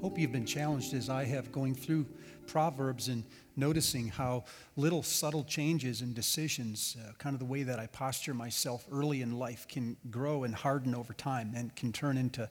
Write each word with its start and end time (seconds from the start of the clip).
hope 0.00 0.18
you've 0.18 0.32
been 0.32 0.46
challenged 0.46 0.94
as 0.94 1.10
I 1.10 1.24
have 1.24 1.52
going 1.52 1.74
through 1.74 2.06
Proverbs 2.46 3.08
and 3.08 3.22
noticing 3.54 4.08
how 4.08 4.44
little 4.76 5.02
subtle 5.02 5.44
changes 5.44 6.00
and 6.00 6.14
decisions, 6.14 6.96
uh, 6.98 7.12
kind 7.18 7.34
of 7.34 7.38
the 7.38 7.44
way 7.44 7.64
that 7.64 7.78
I 7.78 7.86
posture 7.86 8.32
myself 8.32 8.86
early 8.90 9.20
in 9.20 9.38
life, 9.38 9.68
can 9.68 9.98
grow 10.10 10.44
and 10.44 10.54
harden 10.54 10.94
over 10.94 11.12
time 11.12 11.52
and 11.54 11.74
can 11.76 11.92
turn 11.92 12.16
into 12.16 12.48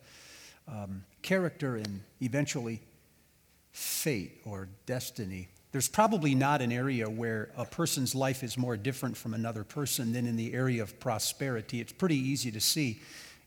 um, 0.68 1.04
character 1.23 1.77
and 1.77 2.02
eventually 2.21 2.82
fate 3.71 4.41
or 4.45 4.70
destiny. 4.86 5.47
There's 5.71 5.89
probably 5.89 6.36
not 6.36 6.61
an 6.61 6.71
area 6.71 7.09
where 7.09 7.50
a 7.57 7.66
person's 7.66 8.13
life 8.13 8.43
is 8.43 8.59
more 8.59 8.77
different 8.77 9.18
from 9.18 9.34
another 9.34 9.63
person 9.63 10.13
than 10.13 10.27
in 10.27 10.36
the 10.36 10.54
area 10.54 10.84
of 10.84 11.00
prosperity. 11.00 11.81
It's 11.81 11.93
pretty 11.93 12.18
easy 12.18 12.52
to 12.52 12.59
see 12.59 13.02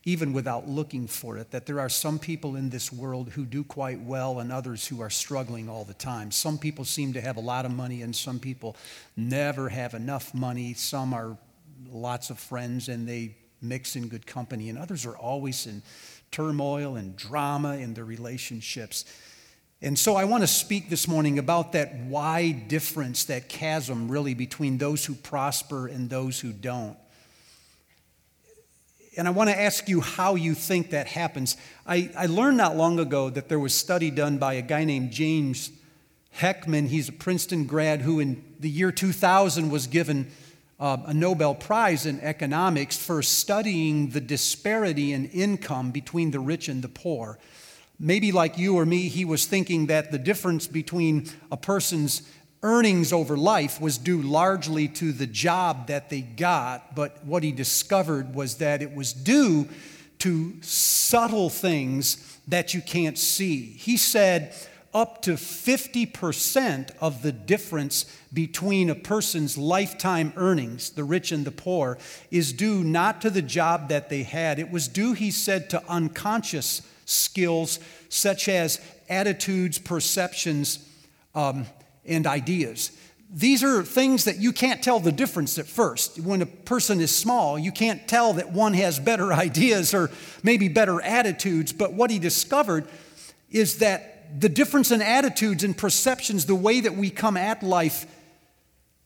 even 0.05 0.33
without 0.33 0.67
looking 0.67 1.07
for 1.07 1.37
it, 1.37 1.51
that 1.51 1.65
there 1.65 1.79
are 1.79 1.89
some 1.89 2.19
people 2.19 2.55
in 2.55 2.69
this 2.69 2.91
world 2.91 3.29
who 3.29 3.45
do 3.45 3.63
quite 3.63 4.01
well 4.01 4.39
and 4.39 4.51
others 4.51 4.85
who 4.87 5.01
are 5.01 5.09
struggling 5.09 5.69
all 5.69 5.85
the 5.85 5.93
time. 5.93 6.29
Some 6.29 6.57
people 6.57 6.83
seem 6.83 7.13
to 7.13 7.21
have 7.21 7.37
a 7.37 7.41
lot 7.41 7.65
of 7.65 7.71
money 7.71 8.01
and 8.01 8.13
some 8.15 8.39
people 8.39 8.75
never 9.15 9.69
have 9.69 9.93
enough 9.93 10.33
money. 10.33 10.73
Some 10.73 11.13
are 11.13 11.37
lots 11.89 12.29
of 12.29 12.37
friends 12.37 12.89
and 12.89 13.07
they 13.07 13.37
mix 13.63 13.95
in 13.95 14.09
good 14.09 14.27
company, 14.27 14.69
and 14.69 14.77
others 14.77 15.05
are 15.05 15.15
always 15.15 15.65
in 15.65 15.81
turmoil 16.31 16.95
and 16.97 17.15
drama 17.15 17.77
in 17.77 17.93
their 17.93 18.03
relationships. 18.03 19.05
And 19.81 19.97
so 19.97 20.15
I 20.15 20.25
want 20.25 20.43
to 20.43 20.47
speak 20.47 20.89
this 20.89 21.07
morning 21.07 21.39
about 21.39 21.73
that 21.73 21.95
wide 21.95 22.67
difference, 22.67 23.25
that 23.25 23.49
chasm 23.49 24.09
really 24.09 24.33
between 24.33 24.77
those 24.77 25.05
who 25.05 25.13
prosper 25.13 25.87
and 25.87 26.09
those 26.09 26.39
who 26.39 26.51
don't. 26.51 26.97
And 29.15 29.27
I 29.27 29.31
want 29.31 29.49
to 29.49 29.59
ask 29.59 29.87
you 29.87 30.01
how 30.01 30.35
you 30.35 30.55
think 30.55 30.89
that 30.89 31.07
happens. 31.07 31.55
I, 31.85 32.09
I 32.17 32.25
learned 32.25 32.57
not 32.57 32.75
long 32.75 32.99
ago 32.99 33.29
that 33.29 33.47
there 33.47 33.59
was 33.59 33.73
a 33.73 33.77
study 33.77 34.09
done 34.09 34.37
by 34.37 34.53
a 34.53 34.61
guy 34.61 34.85
named 34.85 35.11
James 35.11 35.71
Heckman. 36.37 36.87
He's 36.87 37.09
a 37.09 37.13
Princeton 37.13 37.65
grad 37.65 38.01
who, 38.01 38.19
in 38.19 38.43
the 38.59 38.69
year 38.69 38.91
2000, 38.91 39.69
was 39.69 39.85
given 39.87 40.31
uh, 40.79 40.97
a 41.05 41.13
Nobel 41.13 41.53
Prize 41.53 42.05
in 42.05 42.19
economics 42.21 42.97
for 42.97 43.21
studying 43.21 44.09
the 44.09 44.21
disparity 44.21 45.13
in 45.13 45.25
income 45.25 45.91
between 45.91 46.31
the 46.31 46.39
rich 46.39 46.67
and 46.67 46.81
the 46.81 46.89
poor. 46.89 47.37
Maybe 47.99 48.31
like 48.31 48.57
you 48.57 48.77
or 48.77 48.85
me, 48.85 49.07
he 49.09 49.25
was 49.25 49.45
thinking 49.45 49.85
that 49.87 50.11
the 50.11 50.17
difference 50.17 50.65
between 50.65 51.29
a 51.51 51.57
person's 51.57 52.23
earnings 52.63 53.13
over 53.13 53.37
life 53.37 53.79
was 53.79 53.97
due 53.97 54.21
largely 54.21 54.87
to 54.87 55.11
the 55.11 55.27
job 55.27 55.87
that 55.87 56.09
they 56.09 56.21
got, 56.21 56.95
but 56.95 57.23
what 57.25 57.43
he 57.43 57.51
discovered 57.51 58.33
was 58.33 58.55
that 58.55 58.81
it 58.81 58.95
was 58.95 59.13
due 59.13 59.67
to 60.19 60.53
subtle 60.61 61.49
things 61.49 62.39
that 62.47 62.73
you 62.73 62.81
can't 62.81 63.17
see. 63.17 63.65
He 63.65 63.97
said 63.97 64.55
up 64.93 65.21
to 65.23 65.33
50% 65.33 66.91
of 67.01 67.23
the 67.23 67.31
difference 67.31 68.05
between 68.31 68.89
a 68.89 68.95
person's 68.95 69.57
lifetime 69.57 70.31
earnings, 70.37 70.91
the 70.91 71.03
rich 71.03 71.31
and 71.31 71.45
the 71.45 71.51
poor, 71.51 71.97
is 72.31 72.53
due 72.53 72.83
not 72.83 73.21
to 73.21 73.29
the 73.29 73.41
job 73.41 73.89
that 73.89 74.09
they 74.09 74.23
had. 74.23 74.59
It 74.59 74.71
was 74.71 74.87
due, 74.87 75.13
he 75.13 75.31
said, 75.31 75.69
to 75.71 75.83
unconscious 75.89 76.81
skills 77.05 77.79
such 78.07 78.47
as 78.47 78.79
attitudes, 79.09 79.79
perceptions, 79.79 80.87
um, 81.35 81.65
and 82.05 82.27
ideas. 82.27 82.91
These 83.29 83.63
are 83.63 83.83
things 83.83 84.25
that 84.25 84.37
you 84.37 84.51
can't 84.51 84.83
tell 84.83 84.99
the 84.99 85.11
difference 85.11 85.57
at 85.57 85.65
first. 85.65 86.19
When 86.19 86.41
a 86.41 86.45
person 86.45 87.01
is 87.01 87.15
small, 87.15 87.57
you 87.57 87.71
can't 87.71 88.07
tell 88.07 88.33
that 88.33 88.51
one 88.51 88.73
has 88.73 88.99
better 88.99 89.33
ideas 89.33 89.93
or 89.93 90.11
maybe 90.43 90.67
better 90.67 91.01
attitudes. 91.01 91.73
But 91.73 91.93
what 91.93 92.11
he 92.11 92.19
discovered 92.19 92.87
is 93.49 93.79
that 93.79 94.39
the 94.39 94.49
difference 94.49 94.91
in 94.91 95.01
attitudes 95.01 95.63
and 95.63 95.77
perceptions, 95.77 96.45
the 96.45 96.55
way 96.55 96.79
that 96.81 96.95
we 96.95 97.09
come 97.09 97.37
at 97.37 97.63
life, 97.63 98.05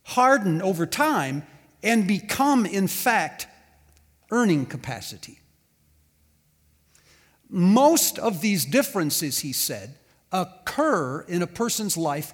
harden 0.03 0.61
over 0.61 0.85
time 0.85 1.43
and 1.83 2.07
become, 2.07 2.65
in 2.65 2.87
fact, 2.87 3.47
earning 4.31 4.65
capacity. 4.65 5.39
Most 7.49 8.19
of 8.19 8.41
these 8.41 8.65
differences, 8.65 9.39
he 9.39 9.53
said, 9.53 9.95
occur 10.31 11.21
in 11.21 11.41
a 11.41 11.47
person's 11.47 11.97
life 11.97 12.33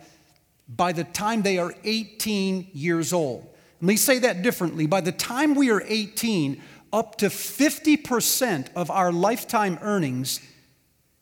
by 0.68 0.92
the 0.92 1.04
time 1.04 1.42
they 1.42 1.58
are 1.58 1.74
18 1.84 2.70
years 2.74 3.14
old. 3.14 3.48
Let 3.82 3.88
me 3.88 3.96
say 3.98 4.20
that 4.20 4.42
differently. 4.42 4.88
By 4.88 5.02
the 5.02 5.12
time 5.12 5.56
we 5.56 5.70
are 5.70 5.84
18, 5.86 6.62
up 6.94 7.18
to 7.18 7.26
50% 7.28 8.68
of 8.76 8.90
our 8.90 9.12
lifetime 9.12 9.80
earnings 9.82 10.40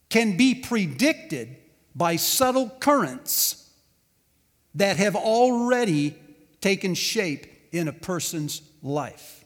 can 0.09 0.37
be 0.37 0.53
predicted 0.53 1.57
by 1.95 2.17
subtle 2.17 2.69
currents 2.69 3.69
that 4.75 4.97
have 4.97 5.15
already 5.15 6.15
taken 6.59 6.93
shape 6.93 7.47
in 7.71 7.87
a 7.87 7.93
person's 7.93 8.61
life. 8.83 9.43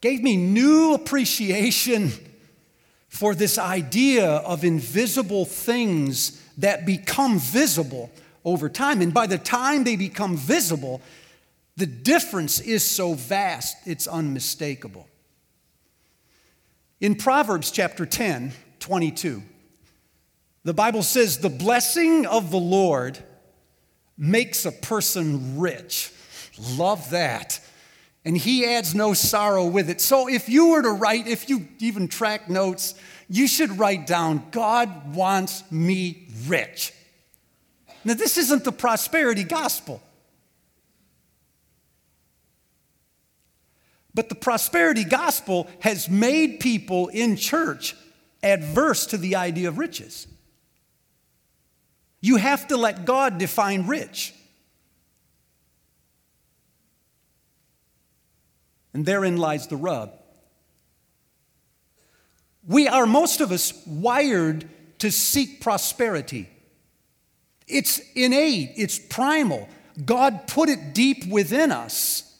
Gave 0.00 0.22
me 0.22 0.36
new 0.36 0.94
appreciation 0.94 2.12
for 3.16 3.34
this 3.34 3.56
idea 3.56 4.26
of 4.26 4.62
invisible 4.62 5.46
things 5.46 6.38
that 6.58 6.84
become 6.84 7.38
visible 7.38 8.10
over 8.44 8.68
time. 8.68 9.00
And 9.00 9.14
by 9.14 9.26
the 9.26 9.38
time 9.38 9.84
they 9.84 9.96
become 9.96 10.36
visible, 10.36 11.00
the 11.78 11.86
difference 11.86 12.60
is 12.60 12.84
so 12.84 13.14
vast, 13.14 13.78
it's 13.86 14.06
unmistakable. 14.06 15.08
In 17.00 17.14
Proverbs 17.14 17.70
chapter 17.70 18.04
10, 18.04 18.52
22, 18.80 19.42
the 20.64 20.74
Bible 20.74 21.02
says, 21.02 21.38
The 21.38 21.48
blessing 21.48 22.26
of 22.26 22.50
the 22.50 22.58
Lord 22.58 23.18
makes 24.18 24.66
a 24.66 24.72
person 24.72 25.58
rich. 25.58 26.12
Love 26.76 27.08
that. 27.10 27.60
And 28.26 28.36
he 28.36 28.66
adds 28.66 28.92
no 28.92 29.14
sorrow 29.14 29.66
with 29.66 29.88
it. 29.88 30.00
So 30.00 30.28
if 30.28 30.48
you 30.48 30.70
were 30.70 30.82
to 30.82 30.90
write, 30.90 31.28
if 31.28 31.48
you 31.48 31.68
even 31.78 32.08
track 32.08 32.50
notes, 32.50 32.96
you 33.28 33.46
should 33.46 33.78
write 33.78 34.04
down, 34.04 34.48
God 34.50 35.14
wants 35.14 35.62
me 35.70 36.26
rich. 36.48 36.92
Now, 38.04 38.14
this 38.14 38.36
isn't 38.36 38.64
the 38.64 38.72
prosperity 38.72 39.44
gospel. 39.44 40.02
But 44.12 44.28
the 44.28 44.34
prosperity 44.34 45.04
gospel 45.04 45.68
has 45.78 46.08
made 46.08 46.58
people 46.58 47.06
in 47.06 47.36
church 47.36 47.94
adverse 48.42 49.06
to 49.06 49.18
the 49.18 49.36
idea 49.36 49.68
of 49.68 49.78
riches. 49.78 50.26
You 52.20 52.36
have 52.36 52.66
to 52.68 52.76
let 52.76 53.04
God 53.04 53.38
define 53.38 53.86
rich. 53.86 54.34
And 58.96 59.04
therein 59.04 59.36
lies 59.36 59.66
the 59.66 59.76
rub. 59.76 60.10
We 62.66 62.88
are, 62.88 63.04
most 63.04 63.42
of 63.42 63.52
us, 63.52 63.74
wired 63.86 64.66
to 65.00 65.10
seek 65.10 65.60
prosperity. 65.60 66.48
It's 67.68 68.00
innate, 68.14 68.72
it's 68.78 68.98
primal. 68.98 69.68
God 70.02 70.48
put 70.48 70.70
it 70.70 70.94
deep 70.94 71.26
within 71.26 71.72
us. 71.72 72.38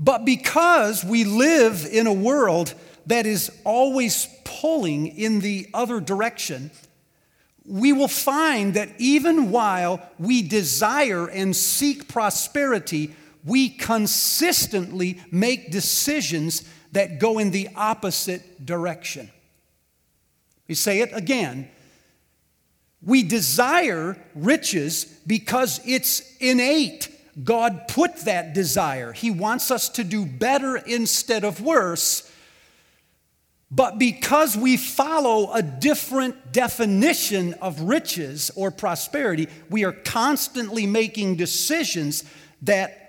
But 0.00 0.24
because 0.24 1.04
we 1.04 1.22
live 1.22 1.86
in 1.88 2.08
a 2.08 2.12
world 2.12 2.74
that 3.06 3.24
is 3.24 3.52
always 3.62 4.26
pulling 4.42 5.16
in 5.16 5.38
the 5.38 5.68
other 5.74 6.00
direction, 6.00 6.72
we 7.64 7.92
will 7.92 8.08
find 8.08 8.74
that 8.74 8.88
even 8.98 9.52
while 9.52 10.10
we 10.18 10.42
desire 10.42 11.28
and 11.28 11.54
seek 11.54 12.08
prosperity, 12.08 13.14
we 13.46 13.68
consistently 13.68 15.20
make 15.30 15.70
decisions 15.70 16.68
that 16.92 17.20
go 17.20 17.38
in 17.38 17.52
the 17.52 17.68
opposite 17.76 18.66
direction. 18.66 19.30
We 20.68 20.74
say 20.74 21.00
it 21.00 21.10
again. 21.12 21.70
We 23.00 23.22
desire 23.22 24.18
riches 24.34 25.04
because 25.26 25.80
it's 25.86 26.36
innate. 26.38 27.08
God 27.44 27.86
put 27.86 28.16
that 28.24 28.52
desire. 28.52 29.12
He 29.12 29.30
wants 29.30 29.70
us 29.70 29.90
to 29.90 30.02
do 30.02 30.26
better 30.26 30.76
instead 30.76 31.44
of 31.44 31.60
worse. 31.60 32.32
But 33.70 33.98
because 33.98 34.56
we 34.56 34.76
follow 34.76 35.52
a 35.52 35.62
different 35.62 36.52
definition 36.52 37.54
of 37.54 37.80
riches 37.82 38.50
or 38.56 38.70
prosperity, 38.70 39.48
we 39.70 39.84
are 39.84 39.92
constantly 39.92 40.86
making 40.86 41.36
decisions 41.36 42.24
that 42.62 43.05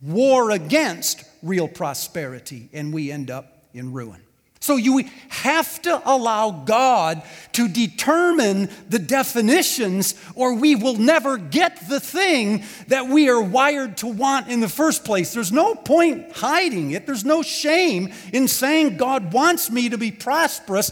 war 0.00 0.50
against 0.50 1.24
real 1.42 1.68
prosperity, 1.68 2.68
and 2.72 2.92
we 2.92 3.10
end 3.10 3.30
up 3.30 3.64
in 3.74 3.92
ruin. 3.92 4.22
So 4.60 4.76
you 4.76 5.04
have 5.28 5.80
to 5.82 6.02
allow 6.04 6.50
God 6.50 7.22
to 7.52 7.68
determine 7.68 8.68
the 8.88 8.98
definitions, 8.98 10.14
or 10.34 10.54
we 10.54 10.74
will 10.74 10.96
never 10.96 11.38
get 11.38 11.88
the 11.88 12.00
thing 12.00 12.64
that 12.88 13.06
we 13.06 13.28
are 13.28 13.40
wired 13.40 13.96
to 13.98 14.08
want 14.08 14.48
in 14.48 14.60
the 14.60 14.68
first 14.68 15.04
place. 15.04 15.32
There's 15.32 15.52
no 15.52 15.74
point 15.74 16.32
hiding 16.32 16.90
it, 16.90 17.06
there's 17.06 17.24
no 17.24 17.42
shame 17.42 18.12
in 18.32 18.48
saying 18.48 18.96
God 18.96 19.32
wants 19.32 19.70
me 19.70 19.88
to 19.90 19.98
be 19.98 20.10
prosperous, 20.10 20.90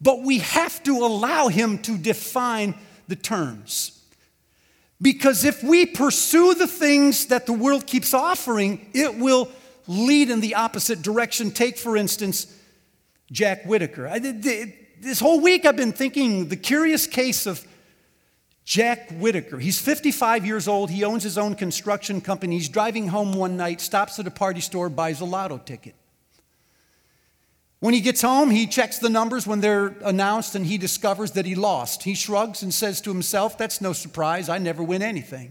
but 0.00 0.22
we 0.22 0.38
have 0.40 0.82
to 0.82 0.98
allow 0.98 1.48
Him 1.48 1.78
to 1.78 1.96
define 1.96 2.74
the 3.06 3.16
terms. 3.16 4.01
Because 5.02 5.44
if 5.44 5.64
we 5.64 5.84
pursue 5.84 6.54
the 6.54 6.68
things 6.68 7.26
that 7.26 7.46
the 7.46 7.52
world 7.52 7.88
keeps 7.88 8.14
offering, 8.14 8.88
it 8.94 9.18
will 9.18 9.50
lead 9.88 10.30
in 10.30 10.40
the 10.40 10.54
opposite 10.54 11.02
direction. 11.02 11.50
Take, 11.50 11.76
for 11.76 11.96
instance, 11.96 12.46
Jack 13.32 13.64
Whittaker. 13.64 14.06
I, 14.06 14.20
this 14.20 15.18
whole 15.18 15.40
week 15.40 15.66
I've 15.66 15.76
been 15.76 15.92
thinking 15.92 16.48
the 16.48 16.56
curious 16.56 17.08
case 17.08 17.46
of 17.46 17.66
Jack 18.64 19.10
Whittaker. 19.10 19.58
He's 19.58 19.80
55 19.80 20.46
years 20.46 20.68
old. 20.68 20.88
He 20.88 21.02
owns 21.02 21.24
his 21.24 21.36
own 21.36 21.56
construction 21.56 22.20
company. 22.20 22.54
He's 22.54 22.68
driving 22.68 23.08
home 23.08 23.32
one 23.32 23.56
night, 23.56 23.80
stops 23.80 24.20
at 24.20 24.28
a 24.28 24.30
party 24.30 24.60
store, 24.60 24.88
buys 24.88 25.20
a 25.20 25.24
lotto 25.24 25.58
ticket. 25.58 25.96
When 27.82 27.94
he 27.94 28.00
gets 28.00 28.22
home, 28.22 28.50
he 28.50 28.68
checks 28.68 28.98
the 28.98 29.08
numbers 29.08 29.44
when 29.44 29.60
they're 29.60 29.96
announced 30.04 30.54
and 30.54 30.64
he 30.64 30.78
discovers 30.78 31.32
that 31.32 31.46
he 31.46 31.56
lost. 31.56 32.04
He 32.04 32.14
shrugs 32.14 32.62
and 32.62 32.72
says 32.72 33.00
to 33.00 33.10
himself, 33.10 33.58
That's 33.58 33.80
no 33.80 33.92
surprise. 33.92 34.48
I 34.48 34.58
never 34.58 34.84
win 34.84 35.02
anything. 35.02 35.50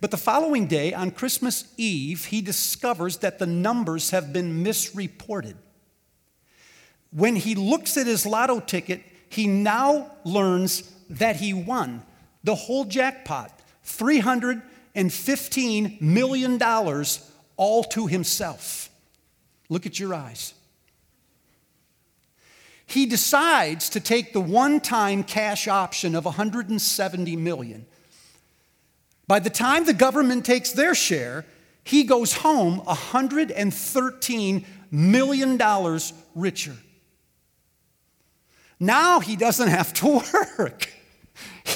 But 0.00 0.10
the 0.10 0.16
following 0.16 0.66
day, 0.66 0.92
on 0.92 1.12
Christmas 1.12 1.72
Eve, 1.76 2.24
he 2.24 2.40
discovers 2.40 3.18
that 3.18 3.38
the 3.38 3.46
numbers 3.46 4.10
have 4.10 4.32
been 4.32 4.64
misreported. 4.64 5.56
When 7.12 7.36
he 7.36 7.54
looks 7.54 7.96
at 7.96 8.08
his 8.08 8.26
lotto 8.26 8.58
ticket, 8.58 9.00
he 9.28 9.46
now 9.46 10.10
learns 10.24 10.92
that 11.10 11.36
he 11.36 11.54
won 11.54 12.02
the 12.42 12.56
whole 12.56 12.86
jackpot 12.86 13.56
$315 13.86 16.00
million 16.00 16.60
all 17.56 17.84
to 17.84 18.08
himself. 18.08 18.90
Look 19.68 19.86
at 19.86 20.00
your 20.00 20.12
eyes. 20.12 20.54
He 22.86 23.06
decides 23.06 23.88
to 23.90 24.00
take 24.00 24.32
the 24.32 24.40
one 24.40 24.80
time 24.80 25.24
cash 25.24 25.68
option 25.68 26.14
of 26.14 26.24
170 26.24 27.36
million. 27.36 27.86
By 29.26 29.38
the 29.40 29.50
time 29.50 29.84
the 29.84 29.94
government 29.94 30.44
takes 30.44 30.72
their 30.72 30.94
share, 30.94 31.46
he 31.82 32.04
goes 32.04 32.34
home 32.34 32.78
113 32.78 34.66
million 34.90 35.56
dollars 35.56 36.12
richer. 36.34 36.76
Now 38.80 39.20
he 39.20 39.36
doesn't 39.36 39.68
have 39.68 39.92
to 39.94 40.22
work. 40.58 40.93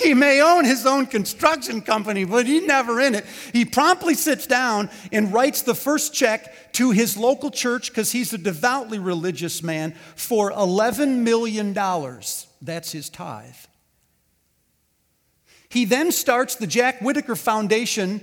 He 0.03 0.15
may 0.15 0.41
own 0.41 0.65
his 0.65 0.87
own 0.87 1.07
construction 1.07 1.81
company, 1.81 2.25
but 2.25 2.47
he's 2.47 2.65
never 2.67 3.01
in 3.01 3.15
it. 3.15 3.25
He 3.53 3.65
promptly 3.65 4.15
sits 4.15 4.47
down 4.47 4.91
and 5.13 5.33
writes 5.33 5.63
the 5.63 5.75
first 5.75 6.15
check 6.15 6.73
to 6.75 6.91
his 6.91 7.17
local 7.17 7.51
church 7.51 7.91
because 7.91 8.13
he's 8.13 8.33
a 8.33 8.39
devoutly 8.39 8.99
religious 8.99 9.63
man 9.63 9.95
for 10.15 10.53
$11 10.53 11.19
million. 11.19 11.73
That's 11.73 12.93
his 12.93 13.09
tithe. 13.09 13.55
He 15.69 15.85
then 15.85 16.13
starts 16.13 16.55
the 16.55 16.67
Jack 16.67 17.01
Whittaker 17.01 17.37
Foundation, 17.37 18.23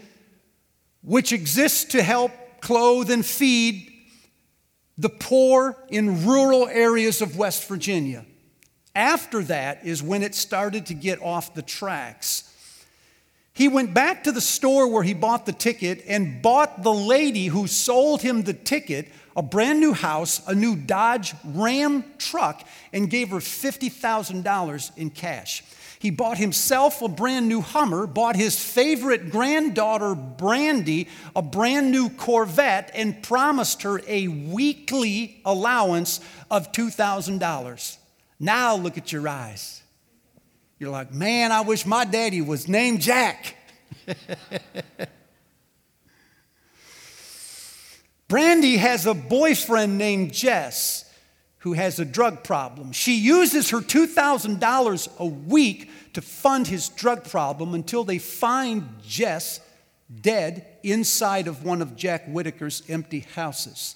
which 1.04 1.32
exists 1.32 1.86
to 1.86 2.02
help 2.02 2.32
clothe 2.62 3.12
and 3.12 3.26
feed 3.26 3.92
the 4.98 5.10
poor 5.10 5.78
in 5.90 6.26
rural 6.26 6.68
areas 6.68 7.22
of 7.22 7.38
West 7.38 7.68
Virginia. 7.68 8.26
After 8.96 9.44
that 9.44 9.86
is 9.86 10.02
when 10.02 10.24
it 10.24 10.34
started 10.34 10.86
to 10.88 10.94
get 10.94 11.22
off 11.22 11.54
the 11.54 11.62
tracks. 11.62 12.50
He 13.54 13.68
went 13.68 13.94
back 13.94 14.24
to 14.24 14.32
the 14.32 14.42
store 14.42 14.88
where 14.88 15.04
he 15.04 15.14
bought 15.14 15.46
the 15.46 15.54
ticket 15.54 16.04
and 16.08 16.42
bought 16.42 16.84
the 16.84 16.94
lady 16.94 17.48
who 17.48 17.68
sold 17.68 18.22
him 18.22 18.44
the 18.44 18.54
ticket 18.54 19.08
a 19.36 19.42
brand 19.42 19.82
new 19.82 19.94
house, 19.94 20.42
a 20.48 20.56
new 20.56 20.76
Dodge 20.76 21.34
Ram 21.44 22.06
truck, 22.18 22.66
and 22.94 23.10
gave 23.10 23.30
her 23.30 23.40
$50,000 23.40 24.98
in 24.98 25.10
cash. 25.10 25.64
He 26.00 26.10
bought 26.10 26.38
himself 26.38 27.02
a 27.02 27.08
brand 27.08 27.50
new 27.50 27.62
Hummer, 27.62 28.08
bought 28.08 28.36
his 28.36 28.58
favorite 28.64 29.30
granddaughter, 29.30 30.16
Brandy, 30.16 31.08
a 31.36 31.42
brand 31.42 31.92
new 31.92 32.10
Corvette, 32.10 32.92
and 32.94 33.22
promised 33.24 33.82
her 33.82 34.02
a 34.08 34.28
weekly 34.28 35.42
allowance 35.44 36.22
of 36.50 36.72
$2,000. 36.72 37.98
Now 38.46 38.76
look 38.76 38.98
at 39.00 39.12
your 39.12 39.28
eyes. 39.28 39.82
You're 40.78 40.92
like, 40.92 41.12
man, 41.12 41.52
I 41.52 41.62
wish 41.62 41.84
my 41.84 42.06
daddy 42.06 42.42
was 42.42 42.68
named 42.68 43.02
Jack. 43.02 43.56
Brandy 48.28 48.78
has 48.78 49.08
a 49.08 49.16
boyfriend 49.16 49.98
named 49.98 50.32
Jess 50.32 51.12
who 51.60 51.74
has 51.74 52.00
a 52.00 52.06
drug 52.06 52.44
problem. 52.44 52.92
She 52.92 53.16
uses 53.16 53.72
her 53.72 53.80
$2,000 53.80 55.18
a 55.18 55.26
week 55.26 55.90
to 56.14 56.22
fund 56.22 56.68
his 56.68 56.90
drug 56.90 57.24
problem 57.24 57.74
until 57.74 58.04
they 58.04 58.20
find 58.20 58.88
Jess 59.02 59.60
dead 60.22 60.68
inside 60.84 61.48
of 61.48 61.64
one 61.64 61.82
of 61.82 61.96
Jack 61.96 62.28
Whittaker's 62.28 62.84
empty 62.88 63.22
houses. 63.22 63.96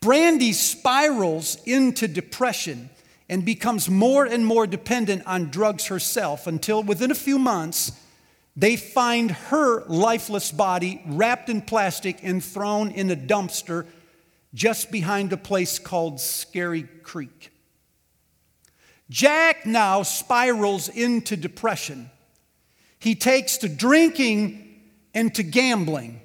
Brandy 0.00 0.52
spirals 0.52 1.58
into 1.64 2.08
depression 2.08 2.90
and 3.28 3.44
becomes 3.44 3.88
more 3.88 4.24
and 4.24 4.44
more 4.44 4.66
dependent 4.66 5.26
on 5.26 5.50
drugs 5.50 5.86
herself 5.86 6.46
until 6.46 6.82
within 6.82 7.10
a 7.10 7.14
few 7.14 7.38
months, 7.38 7.92
they 8.56 8.76
find 8.76 9.30
her 9.30 9.84
lifeless 9.86 10.52
body 10.52 11.02
wrapped 11.06 11.48
in 11.48 11.62
plastic 11.62 12.22
and 12.22 12.44
thrown 12.44 12.90
in 12.90 13.10
a 13.10 13.16
dumpster 13.16 13.86
just 14.52 14.92
behind 14.92 15.32
a 15.32 15.36
place 15.36 15.78
called 15.78 16.20
Scary 16.20 16.84
Creek. 17.02 17.50
Jack 19.10 19.66
now 19.66 20.02
spirals 20.02 20.88
into 20.88 21.36
depression. 21.36 22.10
He 22.98 23.14
takes 23.14 23.58
to 23.58 23.68
drinking 23.68 24.80
and 25.12 25.34
to 25.34 25.42
gambling 25.42 26.20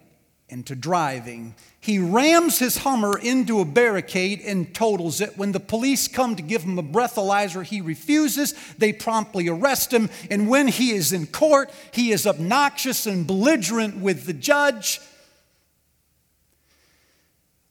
and 0.50 0.66
to 0.68 0.76
driving. 0.76 1.56
He 1.80 2.00
rams 2.00 2.60
his 2.60 2.78
Hummer 2.78 3.18
into 3.18 3.60
a 3.60 3.66
barricade 3.66 4.42
and 4.42 4.74
totals 4.74 5.22
it. 5.22 5.38
When 5.38 5.52
the 5.52 5.60
police 5.60 6.08
come 6.08 6.36
to 6.36 6.44
give 6.44 6.64
him 6.64 6.78
a 6.78 6.84
breathalyzer, 6.84 7.64
he 7.64 7.82
refuses. 7.82 8.54
They 8.78 8.92
promptly 8.92 9.48
arrest 9.48 9.94
him. 9.94 10.10
And 10.30 10.50
when 10.50 10.68
he 10.68 10.92
is 10.92 11.14
in 11.14 11.28
court, 11.28 11.72
he 11.92 12.12
is 12.12 12.28
obnoxious 12.28 13.06
and 13.06 13.26
belligerent 13.26 13.98
with 13.98 14.26
the 14.26 14.34
judge. 14.34 15.00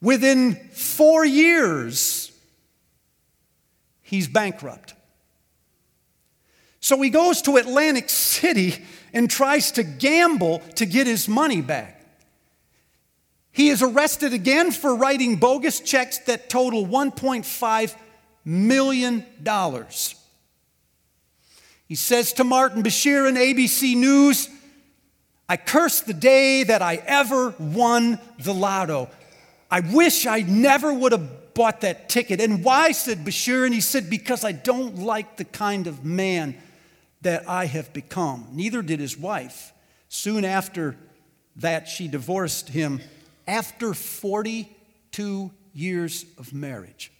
Within 0.00 0.54
four 0.72 1.24
years, 1.24 2.32
he's 4.02 4.28
bankrupt. 4.28 4.94
So 6.80 7.00
he 7.02 7.10
goes 7.10 7.42
to 7.42 7.56
Atlantic 7.56 8.08
City 8.08 8.84
and 9.12 9.28
tries 9.28 9.72
to 9.72 9.82
gamble 9.82 10.60
to 10.76 10.86
get 10.86 11.06
his 11.06 11.28
money 11.28 11.60
back. 11.60 11.97
He 13.58 13.70
is 13.70 13.82
arrested 13.82 14.34
again 14.34 14.70
for 14.70 14.94
writing 14.94 15.34
bogus 15.34 15.80
checks 15.80 16.18
that 16.26 16.48
total 16.48 16.86
$1.5 16.86 17.96
million. 18.44 19.26
He 21.88 21.94
says 21.96 22.32
to 22.34 22.44
Martin 22.44 22.84
Bashir 22.84 23.28
in 23.28 23.34
ABC 23.34 23.96
News, 23.96 24.48
I 25.48 25.56
curse 25.56 26.02
the 26.02 26.14
day 26.14 26.62
that 26.62 26.82
I 26.82 27.02
ever 27.04 27.52
won 27.58 28.20
the 28.38 28.54
lotto. 28.54 29.10
I 29.68 29.80
wish 29.80 30.24
I 30.24 30.42
never 30.42 30.94
would 30.94 31.10
have 31.10 31.52
bought 31.54 31.80
that 31.80 32.08
ticket. 32.08 32.40
And 32.40 32.62
why, 32.62 32.92
said 32.92 33.24
Bashir? 33.24 33.64
And 33.64 33.74
he 33.74 33.80
said, 33.80 34.08
Because 34.08 34.44
I 34.44 34.52
don't 34.52 34.98
like 34.98 35.36
the 35.36 35.44
kind 35.44 35.88
of 35.88 36.04
man 36.04 36.56
that 37.22 37.48
I 37.48 37.66
have 37.66 37.92
become. 37.92 38.46
Neither 38.52 38.82
did 38.82 39.00
his 39.00 39.18
wife. 39.18 39.72
Soon 40.08 40.44
after 40.44 40.96
that, 41.56 41.88
she 41.88 42.06
divorced 42.06 42.68
him 42.68 43.00
after 43.48 43.94
42 43.94 45.50
years 45.72 46.26
of 46.38 46.52
marriage. 46.52 47.10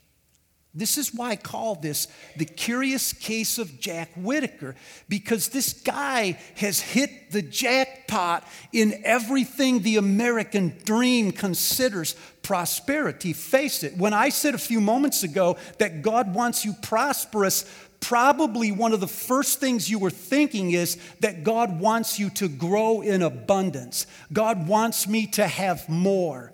This 0.74 0.98
is 0.98 1.12
why 1.12 1.30
I 1.30 1.36
call 1.36 1.74
this 1.74 2.06
the 2.36 2.44
curious 2.44 3.12
case 3.12 3.58
of 3.58 3.80
Jack 3.80 4.10
Whittaker, 4.14 4.76
because 5.08 5.48
this 5.48 5.72
guy 5.72 6.38
has 6.56 6.78
hit 6.78 7.32
the 7.32 7.42
jackpot 7.42 8.46
in 8.72 9.00
everything 9.02 9.80
the 9.80 9.96
American 9.96 10.76
dream 10.84 11.32
considers 11.32 12.14
prosperity. 12.42 13.32
Face 13.32 13.82
it, 13.82 13.96
when 13.96 14.12
I 14.12 14.28
said 14.28 14.54
a 14.54 14.58
few 14.58 14.80
moments 14.80 15.22
ago 15.22 15.56
that 15.78 16.02
God 16.02 16.34
wants 16.34 16.64
you 16.64 16.74
prosperous, 16.82 17.64
probably 18.00 18.72
one 18.72 18.92
of 18.92 19.00
the 19.00 19.08
first 19.08 19.60
things 19.60 19.90
you 19.90 19.98
were 19.98 20.10
thinking 20.10 20.70
is 20.70 20.98
that 21.20 21.44
God 21.44 21.80
wants 21.80 22.18
you 22.18 22.30
to 22.30 22.48
grow 22.48 23.00
in 23.00 23.22
abundance. 23.22 24.06
God 24.32 24.68
wants 24.68 25.06
me 25.06 25.26
to 25.28 25.46
have 25.46 25.88
more. 25.88 26.52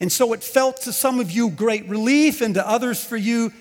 And 0.00 0.12
so 0.12 0.32
it 0.32 0.42
felt 0.42 0.82
to 0.82 0.92
some 0.92 1.20
of 1.20 1.30
you 1.30 1.50
great 1.50 1.88
relief, 1.88 2.40
and 2.40 2.54
to 2.54 2.68
others 2.68 3.02
for 3.02 3.16
you 3.16 3.52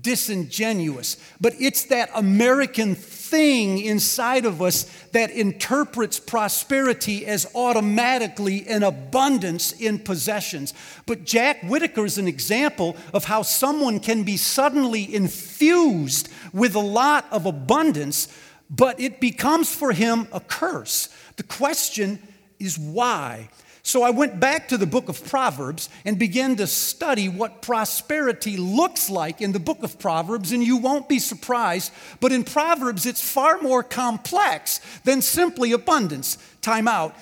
disingenuous. 0.00 1.16
But 1.40 1.54
it's 1.58 1.84
that 1.84 2.10
American 2.14 2.94
thing 2.94 3.80
inside 3.80 4.44
of 4.44 4.62
us 4.62 4.84
that 5.12 5.30
interprets 5.30 6.20
prosperity 6.20 7.26
as 7.26 7.46
automatically 7.54 8.66
an 8.68 8.82
abundance 8.82 9.72
in 9.72 9.98
possessions. 9.98 10.72
But 11.06 11.24
Jack 11.24 11.62
Whittaker 11.62 12.04
is 12.04 12.18
an 12.18 12.28
example 12.28 12.96
of 13.12 13.24
how 13.24 13.42
someone 13.42 14.00
can 14.00 14.22
be 14.22 14.36
suddenly 14.36 15.14
infused 15.14 16.28
with 16.52 16.74
a 16.74 16.80
lot 16.80 17.26
of 17.30 17.46
abundance, 17.46 18.28
but 18.70 19.00
it 19.00 19.20
becomes 19.20 19.74
for 19.74 19.92
him 19.92 20.28
a 20.32 20.40
curse. 20.40 21.08
The 21.36 21.42
question 21.42 22.20
is 22.58 22.78
why? 22.78 23.48
So 23.86 24.02
I 24.02 24.08
went 24.08 24.40
back 24.40 24.68
to 24.68 24.78
the 24.78 24.86
book 24.86 25.10
of 25.10 25.22
Proverbs 25.26 25.90
and 26.06 26.18
began 26.18 26.56
to 26.56 26.66
study 26.66 27.28
what 27.28 27.60
prosperity 27.60 28.56
looks 28.56 29.10
like 29.10 29.42
in 29.42 29.52
the 29.52 29.60
book 29.60 29.82
of 29.82 29.98
Proverbs, 29.98 30.52
and 30.52 30.64
you 30.64 30.78
won't 30.78 31.06
be 31.06 31.18
surprised. 31.18 31.92
But 32.18 32.32
in 32.32 32.44
Proverbs, 32.44 33.04
it's 33.04 33.22
far 33.22 33.60
more 33.60 33.82
complex 33.82 34.80
than 35.04 35.20
simply 35.20 35.72
abundance. 35.72 36.38
Time 36.62 36.88
out. 36.88 37.14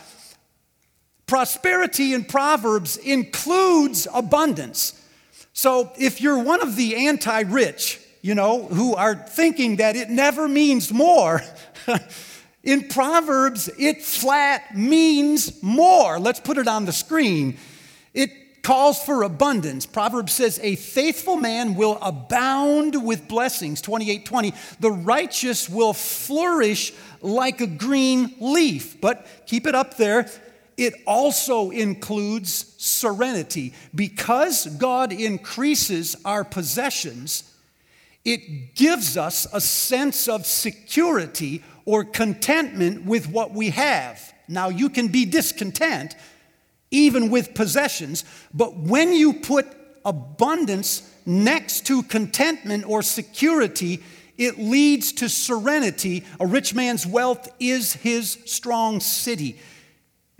Prosperity 1.26 2.14
in 2.14 2.24
Proverbs 2.24 2.96
includes 2.96 4.06
abundance. 4.14 5.04
So 5.52 5.90
if 5.98 6.20
you're 6.20 6.38
one 6.38 6.62
of 6.62 6.76
the 6.76 7.08
anti 7.08 7.40
rich, 7.40 7.98
you 8.22 8.36
know, 8.36 8.66
who 8.66 8.94
are 8.94 9.16
thinking 9.16 9.76
that 9.76 9.96
it 9.96 10.10
never 10.10 10.46
means 10.46 10.92
more, 10.92 11.42
In 12.62 12.88
Proverbs, 12.88 13.68
it 13.78 14.02
flat 14.02 14.76
means 14.76 15.62
more. 15.62 16.20
Let's 16.20 16.40
put 16.40 16.58
it 16.58 16.68
on 16.68 16.84
the 16.84 16.92
screen. 16.92 17.58
It 18.14 18.62
calls 18.62 19.02
for 19.02 19.24
abundance. 19.24 19.84
Proverbs 19.84 20.32
says, 20.32 20.60
A 20.62 20.76
faithful 20.76 21.36
man 21.36 21.74
will 21.74 21.98
abound 22.00 23.04
with 23.04 23.26
blessings. 23.26 23.80
28 23.80 24.24
20. 24.24 24.54
The 24.78 24.92
righteous 24.92 25.68
will 25.68 25.92
flourish 25.92 26.92
like 27.20 27.60
a 27.60 27.66
green 27.66 28.34
leaf. 28.40 29.00
But 29.00 29.26
keep 29.46 29.66
it 29.66 29.74
up 29.74 29.96
there. 29.96 30.30
It 30.76 30.94
also 31.06 31.70
includes 31.70 32.74
serenity. 32.78 33.74
Because 33.94 34.66
God 34.66 35.12
increases 35.12 36.16
our 36.24 36.44
possessions, 36.44 37.52
it 38.24 38.76
gives 38.76 39.16
us 39.16 39.46
a 39.52 39.60
sense 39.60 40.28
of 40.28 40.46
security 40.46 41.62
or 41.84 42.04
contentment 42.04 43.04
with 43.04 43.28
what 43.28 43.52
we 43.52 43.70
have. 43.70 44.32
Now, 44.48 44.68
you 44.68 44.88
can 44.88 45.08
be 45.08 45.24
discontent 45.24 46.14
even 46.90 47.30
with 47.30 47.54
possessions, 47.54 48.24
but 48.52 48.76
when 48.76 49.12
you 49.12 49.32
put 49.32 49.66
abundance 50.04 51.10
next 51.24 51.86
to 51.86 52.02
contentment 52.02 52.84
or 52.86 53.02
security, 53.02 54.02
it 54.36 54.58
leads 54.58 55.12
to 55.12 55.28
serenity. 55.28 56.24
A 56.40 56.46
rich 56.46 56.74
man's 56.74 57.06
wealth 57.06 57.48
is 57.60 57.94
his 57.94 58.38
strong 58.44 59.00
city 59.00 59.58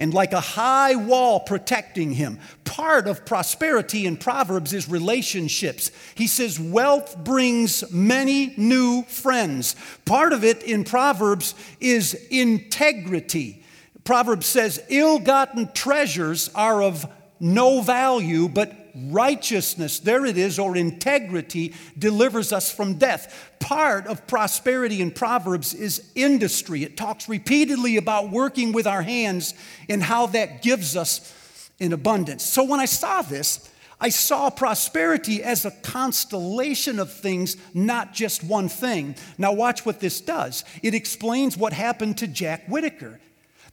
and 0.02 0.12
like 0.12 0.32
a 0.32 0.40
high 0.40 0.96
wall 0.96 1.38
protecting 1.38 2.10
him. 2.10 2.40
Part 2.64 3.06
of 3.06 3.24
prosperity 3.24 4.04
in 4.04 4.16
Proverbs 4.16 4.72
is 4.72 4.88
relationships. 4.88 5.92
He 6.16 6.26
says, 6.26 6.58
Wealth 6.58 7.16
brings 7.22 7.88
many 7.92 8.52
new 8.56 9.04
friends. 9.04 9.76
Part 10.04 10.32
of 10.32 10.42
it 10.42 10.64
in 10.64 10.82
Proverbs 10.82 11.54
is 11.78 12.14
integrity. 12.32 13.62
Proverbs 14.02 14.46
says, 14.46 14.82
Ill 14.88 15.20
gotten 15.20 15.70
treasures 15.72 16.50
are 16.52 16.82
of 16.82 17.06
no 17.38 17.80
value, 17.80 18.48
but 18.48 18.81
righteousness, 18.94 19.98
there 19.98 20.24
it 20.26 20.36
is, 20.36 20.58
or 20.58 20.76
integrity 20.76 21.74
delivers 21.98 22.52
us 22.52 22.70
from 22.70 22.94
death. 22.94 23.50
Part 23.58 24.06
of 24.06 24.26
prosperity 24.26 25.00
in 25.00 25.10
Proverbs 25.10 25.74
is 25.74 26.10
industry. 26.14 26.82
It 26.82 26.96
talks 26.96 27.28
repeatedly 27.28 27.96
about 27.96 28.30
working 28.30 28.72
with 28.72 28.86
our 28.86 29.02
hands 29.02 29.54
and 29.88 30.02
how 30.02 30.26
that 30.26 30.62
gives 30.62 30.96
us 30.96 31.70
in 31.78 31.92
abundance. 31.92 32.44
So 32.44 32.64
when 32.64 32.80
I 32.80 32.86
saw 32.86 33.22
this, 33.22 33.68
I 34.00 34.08
saw 34.08 34.50
prosperity 34.50 35.44
as 35.44 35.64
a 35.64 35.70
constellation 35.70 36.98
of 36.98 37.12
things, 37.12 37.56
not 37.72 38.12
just 38.12 38.42
one 38.42 38.68
thing. 38.68 39.14
Now, 39.38 39.52
watch 39.52 39.86
what 39.86 40.00
this 40.00 40.20
does. 40.20 40.64
It 40.82 40.94
explains 40.94 41.56
what 41.56 41.72
happened 41.72 42.18
to 42.18 42.26
Jack 42.26 42.66
Whittaker. 42.66 43.20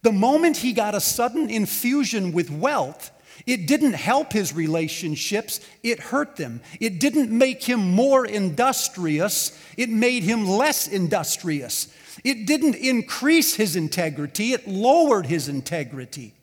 The 0.03 0.11
moment 0.11 0.57
he 0.57 0.71
got 0.71 0.93
a 0.93 1.01
sudden 1.01 1.49
infusion 1.49 2.31
with 2.31 2.51
wealth, 2.51 3.11
it 3.45 3.67
didn't 3.67 3.93
help 3.93 4.33
his 4.33 4.53
relationships, 4.53 5.59
it 5.83 5.99
hurt 5.99 6.35
them. 6.35 6.61
It 6.79 6.99
didn't 6.99 7.29
make 7.29 7.63
him 7.63 7.79
more 7.79 8.25
industrious, 8.25 9.57
it 9.77 9.89
made 9.89 10.23
him 10.23 10.47
less 10.47 10.87
industrious. 10.87 11.93
It 12.23 12.45
didn't 12.45 12.75
increase 12.75 13.55
his 13.55 13.75
integrity, 13.75 14.53
it 14.53 14.67
lowered 14.67 15.27
his 15.27 15.47
integrity. 15.47 16.33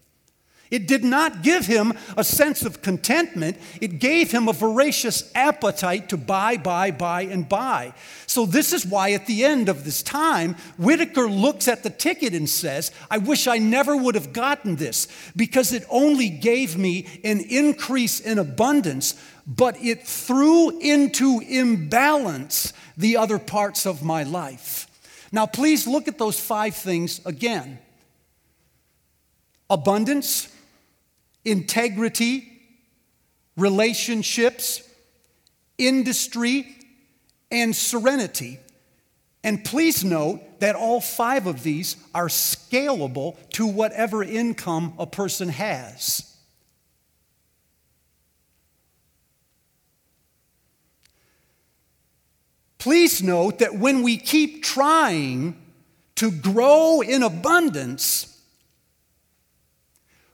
It 0.71 0.89
did 0.89 1.05
not 1.05 1.43
give 1.43 1.67
him 1.67 1.93
a 2.17 2.25
sense 2.25 2.65
of 2.65 2.83
contentment. 2.83 3.57
It 3.81 4.01
gave 4.01 4.33
him 4.33 4.49
a 4.49 4.53
voracious 4.53 5.31
appetite 5.35 6.09
to 6.09 6.17
buy, 6.17 6.57
buy, 6.57 6.91
buy, 6.91 7.23
and 7.23 7.49
buy. 7.49 7.95
So, 8.27 8.47
this 8.47 8.73
is 8.73 8.85
why 8.85 9.13
at 9.13 9.27
the 9.27 9.45
end 9.45 9.69
of 9.69 9.85
this 9.85 10.03
time, 10.03 10.57
Whittaker 10.77 11.29
looks 11.29 11.69
at 11.69 11.85
the 11.85 11.91
ticket 11.91 12.35
and 12.35 12.49
says, 12.49 12.91
I 13.11 13.19
wish 13.19 13.47
I 13.47 13.59
never 13.59 13.97
would 13.97 14.17
have 14.17 14.33
gotten 14.33 14.77
this 14.77 15.07
because 15.37 15.73
it 15.73 15.85
only 15.89 16.29
gave 16.29 16.77
me 16.77 17.07
an 17.23 17.41
increase 17.41 18.19
in 18.19 18.39
abundance, 18.39 19.15
but 19.47 19.77
it 19.81 20.07
threw 20.07 20.81
into 20.81 21.41
imbalance 21.49 22.73
the 22.97 23.17
other 23.17 23.39
parts 23.39 23.87
of 23.87 24.03
my 24.03 24.25
life. 24.25 24.89
Now, 25.31 25.47
please 25.47 25.87
look 25.87 26.09
at 26.09 26.19
those 26.19 26.41
five 26.41 26.75
things 26.75 27.21
again 27.25 27.79
abundance 29.69 30.56
integrity, 31.47 32.53
relationships, 33.57 34.83
industry, 35.79 36.77
and 37.51 37.75
serenity. 37.75 38.59
And 39.45 39.65
please 39.65 40.05
note 40.05 40.41
that 40.59 40.75
all 40.75 41.01
five 41.01 41.47
of 41.47 41.63
these 41.63 41.97
are 42.13 42.27
scalable 42.27 43.37
to 43.51 43.67
whatever 43.67 44.23
income 44.23 44.95
a 44.99 45.07
person 45.07 45.49
has. 45.49 46.37
Please 52.79 53.23
note 53.23 53.61
that 53.61 53.77
when 53.77 54.03
we 54.03 54.17
keep 54.17 54.63
trying 54.63 55.57
to 56.17 56.31
grow 56.31 57.01
in 57.01 57.23
abundance, 57.23 58.36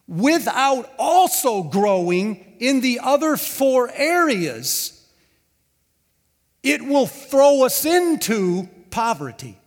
without 0.07 0.91
also 0.99 1.63
growing 1.63 2.57
in 2.59 2.81
the 2.81 3.01
other 3.03 3.37
four 3.37 3.91
areas, 3.95 5.07
it 6.63 6.83
will 6.83 7.07
throw 7.07 7.65
us 7.65 7.85
into 7.85 8.69
poverty. 8.91 9.59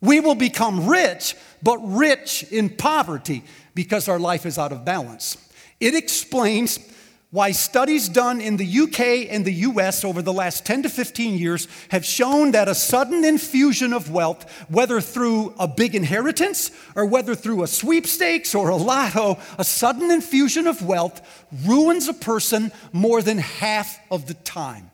We 0.00 0.20
will 0.20 0.34
become 0.34 0.86
rich, 0.86 1.34
but 1.62 1.78
rich 1.78 2.44
in 2.44 2.70
poverty 2.70 3.44
because 3.74 4.08
our 4.08 4.18
life 4.18 4.46
is 4.46 4.58
out 4.58 4.72
of 4.72 4.84
balance. 4.84 5.36
It 5.80 5.94
explains 5.94 6.78
why 7.36 7.50
studies 7.50 8.08
done 8.08 8.40
in 8.40 8.56
the 8.56 8.78
UK 8.80 9.28
and 9.28 9.44
the 9.44 9.52
US 9.68 10.06
over 10.06 10.22
the 10.22 10.32
last 10.32 10.64
10 10.64 10.84
to 10.84 10.88
15 10.88 11.36
years 11.36 11.68
have 11.90 12.02
shown 12.02 12.52
that 12.52 12.66
a 12.66 12.74
sudden 12.74 13.26
infusion 13.26 13.92
of 13.92 14.10
wealth, 14.10 14.50
whether 14.70 15.02
through 15.02 15.52
a 15.58 15.68
big 15.68 15.94
inheritance 15.94 16.70
or 16.94 17.04
whether 17.04 17.34
through 17.34 17.62
a 17.62 17.66
sweepstakes 17.66 18.54
or 18.54 18.70
a 18.70 18.76
lotto, 18.76 19.38
a 19.58 19.64
sudden 19.64 20.10
infusion 20.10 20.66
of 20.66 20.80
wealth 20.80 21.44
ruins 21.66 22.08
a 22.08 22.14
person 22.14 22.72
more 22.94 23.20
than 23.20 23.36
half 23.36 24.00
of 24.10 24.28
the 24.28 24.34
time. 24.34 24.90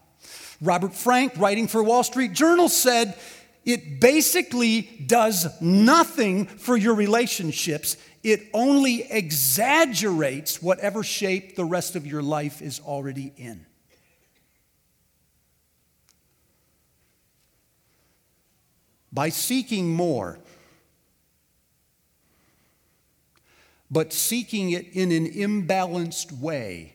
Robert 0.60 0.94
Frank, 0.94 1.34
writing 1.36 1.68
for 1.68 1.80
Wall 1.80 2.02
Street 2.02 2.32
Journal, 2.32 2.68
said, 2.68 3.16
it 3.64 4.00
basically 4.00 4.82
does 5.06 5.46
nothing 5.60 6.46
for 6.46 6.76
your 6.76 6.94
relationships 6.94 7.96
it 8.22 8.48
only 8.54 9.02
exaggerates 9.10 10.62
whatever 10.62 11.02
shape 11.02 11.56
the 11.56 11.64
rest 11.64 11.96
of 11.96 12.06
your 12.06 12.22
life 12.22 12.62
is 12.62 12.80
already 12.80 13.32
in. 13.36 13.66
By 19.12 19.28
seeking 19.28 19.92
more, 19.92 20.38
but 23.90 24.12
seeking 24.12 24.70
it 24.70 24.86
in 24.92 25.10
an 25.10 25.26
imbalanced 25.26 26.32
way, 26.40 26.94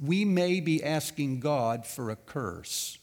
we 0.00 0.24
may 0.24 0.60
be 0.60 0.82
asking 0.82 1.40
God 1.40 1.86
for 1.86 2.08
a 2.08 2.16
curse. 2.16 2.98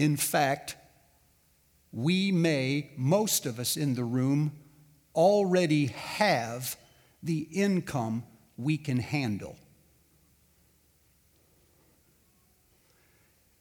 In 0.00 0.16
fact, 0.16 0.76
we 1.92 2.32
may, 2.32 2.90
most 2.96 3.44
of 3.44 3.58
us 3.58 3.76
in 3.76 3.96
the 3.96 4.02
room, 4.02 4.52
already 5.14 5.88
have 5.88 6.78
the 7.22 7.40
income 7.52 8.24
we 8.56 8.78
can 8.78 8.98
handle. 8.98 9.58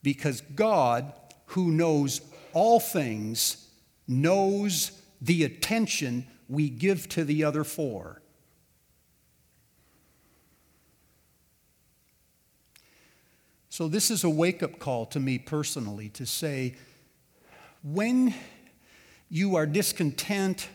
Because 0.01 0.39
God, 0.55 1.11
who 1.47 1.71
knows 1.71 2.21
all 2.53 2.79
things, 2.79 3.67
knows 4.07 4.93
the 5.21 5.43
attention 5.43 6.25
we 6.47 6.69
give 6.69 7.09
to 7.09 7.25
the 7.25 7.43
other 7.43 7.65
four. 7.65 8.18
So, 13.71 13.87
this 13.87 14.09
is 14.09 14.23
a 14.23 14.29
wake 14.29 14.63
up 14.63 14.79
call 14.79 15.05
to 15.07 15.19
me 15.19 15.37
personally 15.37 16.09
to 16.09 16.25
say 16.25 16.75
when 17.83 18.33
you 19.29 19.55
are 19.55 19.67
discontent 19.67 20.67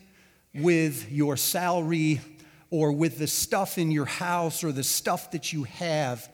with 0.55 1.11
your 1.11 1.37
salary 1.37 2.21
or 2.71 2.93
with 2.93 3.19
the 3.19 3.27
stuff 3.27 3.79
in 3.79 3.91
your 3.91 4.05
house 4.05 4.63
or 4.63 4.71
the 4.71 4.85
stuff 4.85 5.33
that 5.33 5.53
you 5.53 5.65
have, 5.65 6.29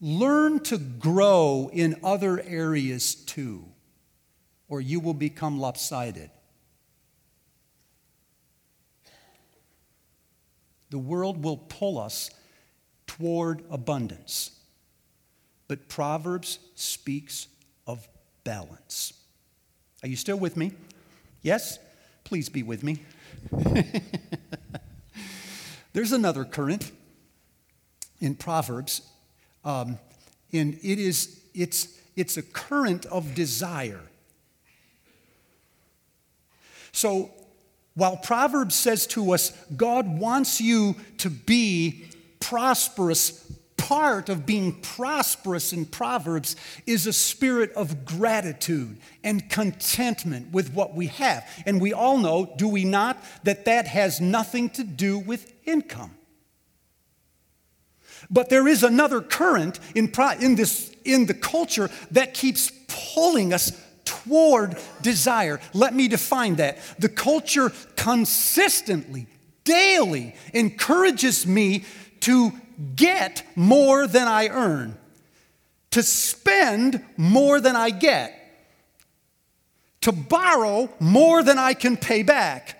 learn 0.00 0.60
to 0.60 0.78
grow 0.78 1.68
in 1.72 1.96
other 2.04 2.40
areas 2.40 3.16
too, 3.16 3.64
or 4.68 4.80
you 4.80 5.00
will 5.00 5.14
become 5.14 5.58
lopsided. 5.58 6.30
The 10.90 10.98
world 10.98 11.42
will 11.42 11.56
pull 11.56 11.98
us 11.98 12.30
toward 13.08 13.64
abundance. 13.68 14.59
But 15.70 15.86
Proverbs 15.86 16.58
speaks 16.74 17.46
of 17.86 18.08
balance. 18.42 19.12
Are 20.02 20.08
you 20.08 20.16
still 20.16 20.36
with 20.36 20.56
me? 20.56 20.72
Yes? 21.42 21.78
Please 22.24 22.48
be 22.48 22.64
with 22.64 22.82
me. 22.82 23.04
There's 25.92 26.10
another 26.10 26.44
current 26.44 26.90
in 28.20 28.34
Proverbs, 28.34 29.02
um, 29.64 30.00
and 30.52 30.74
it 30.82 30.98
is 30.98 31.40
it's 31.54 31.96
it's 32.16 32.36
a 32.36 32.42
current 32.42 33.06
of 33.06 33.36
desire. 33.36 34.02
So 36.90 37.30
while 37.94 38.16
Proverbs 38.16 38.74
says 38.74 39.06
to 39.08 39.30
us, 39.30 39.52
God 39.76 40.18
wants 40.18 40.60
you 40.60 40.96
to 41.18 41.30
be 41.30 42.06
prosperous 42.40 43.46
part 43.90 44.28
of 44.28 44.46
being 44.46 44.72
prosperous 44.82 45.72
in 45.72 45.84
Proverbs 45.84 46.54
is 46.86 47.08
a 47.08 47.12
spirit 47.12 47.72
of 47.72 48.04
gratitude 48.04 48.96
and 49.24 49.50
contentment 49.50 50.52
with 50.52 50.72
what 50.72 50.94
we 50.94 51.08
have. 51.08 51.44
And 51.66 51.80
we 51.80 51.92
all 51.92 52.16
know, 52.18 52.52
do 52.56 52.68
we 52.68 52.84
not, 52.84 53.18
that 53.42 53.64
that 53.64 53.88
has 53.88 54.20
nothing 54.20 54.70
to 54.70 54.84
do 54.84 55.18
with 55.18 55.52
income. 55.66 56.14
But 58.30 58.48
there 58.48 58.68
is 58.68 58.84
another 58.84 59.20
current 59.20 59.80
in, 59.96 60.12
in, 60.40 60.54
this, 60.54 60.94
in 61.04 61.26
the 61.26 61.34
culture 61.34 61.90
that 62.12 62.32
keeps 62.32 62.70
pulling 62.86 63.52
us 63.52 63.72
toward 64.04 64.78
desire. 65.02 65.58
Let 65.74 65.94
me 65.94 66.06
define 66.06 66.54
that. 66.56 66.78
The 67.00 67.08
culture 67.08 67.72
consistently, 67.96 69.26
daily 69.64 70.36
encourages 70.54 71.44
me 71.44 71.86
to 72.20 72.52
get 72.96 73.42
more 73.56 74.06
than 74.06 74.28
I 74.28 74.48
earn, 74.48 74.96
to 75.90 76.02
spend 76.02 77.04
more 77.16 77.60
than 77.60 77.76
I 77.76 77.90
get, 77.90 78.36
to 80.02 80.12
borrow 80.12 80.88
more 80.98 81.42
than 81.42 81.58
I 81.58 81.74
can 81.74 81.96
pay 81.96 82.22
back, 82.22 82.76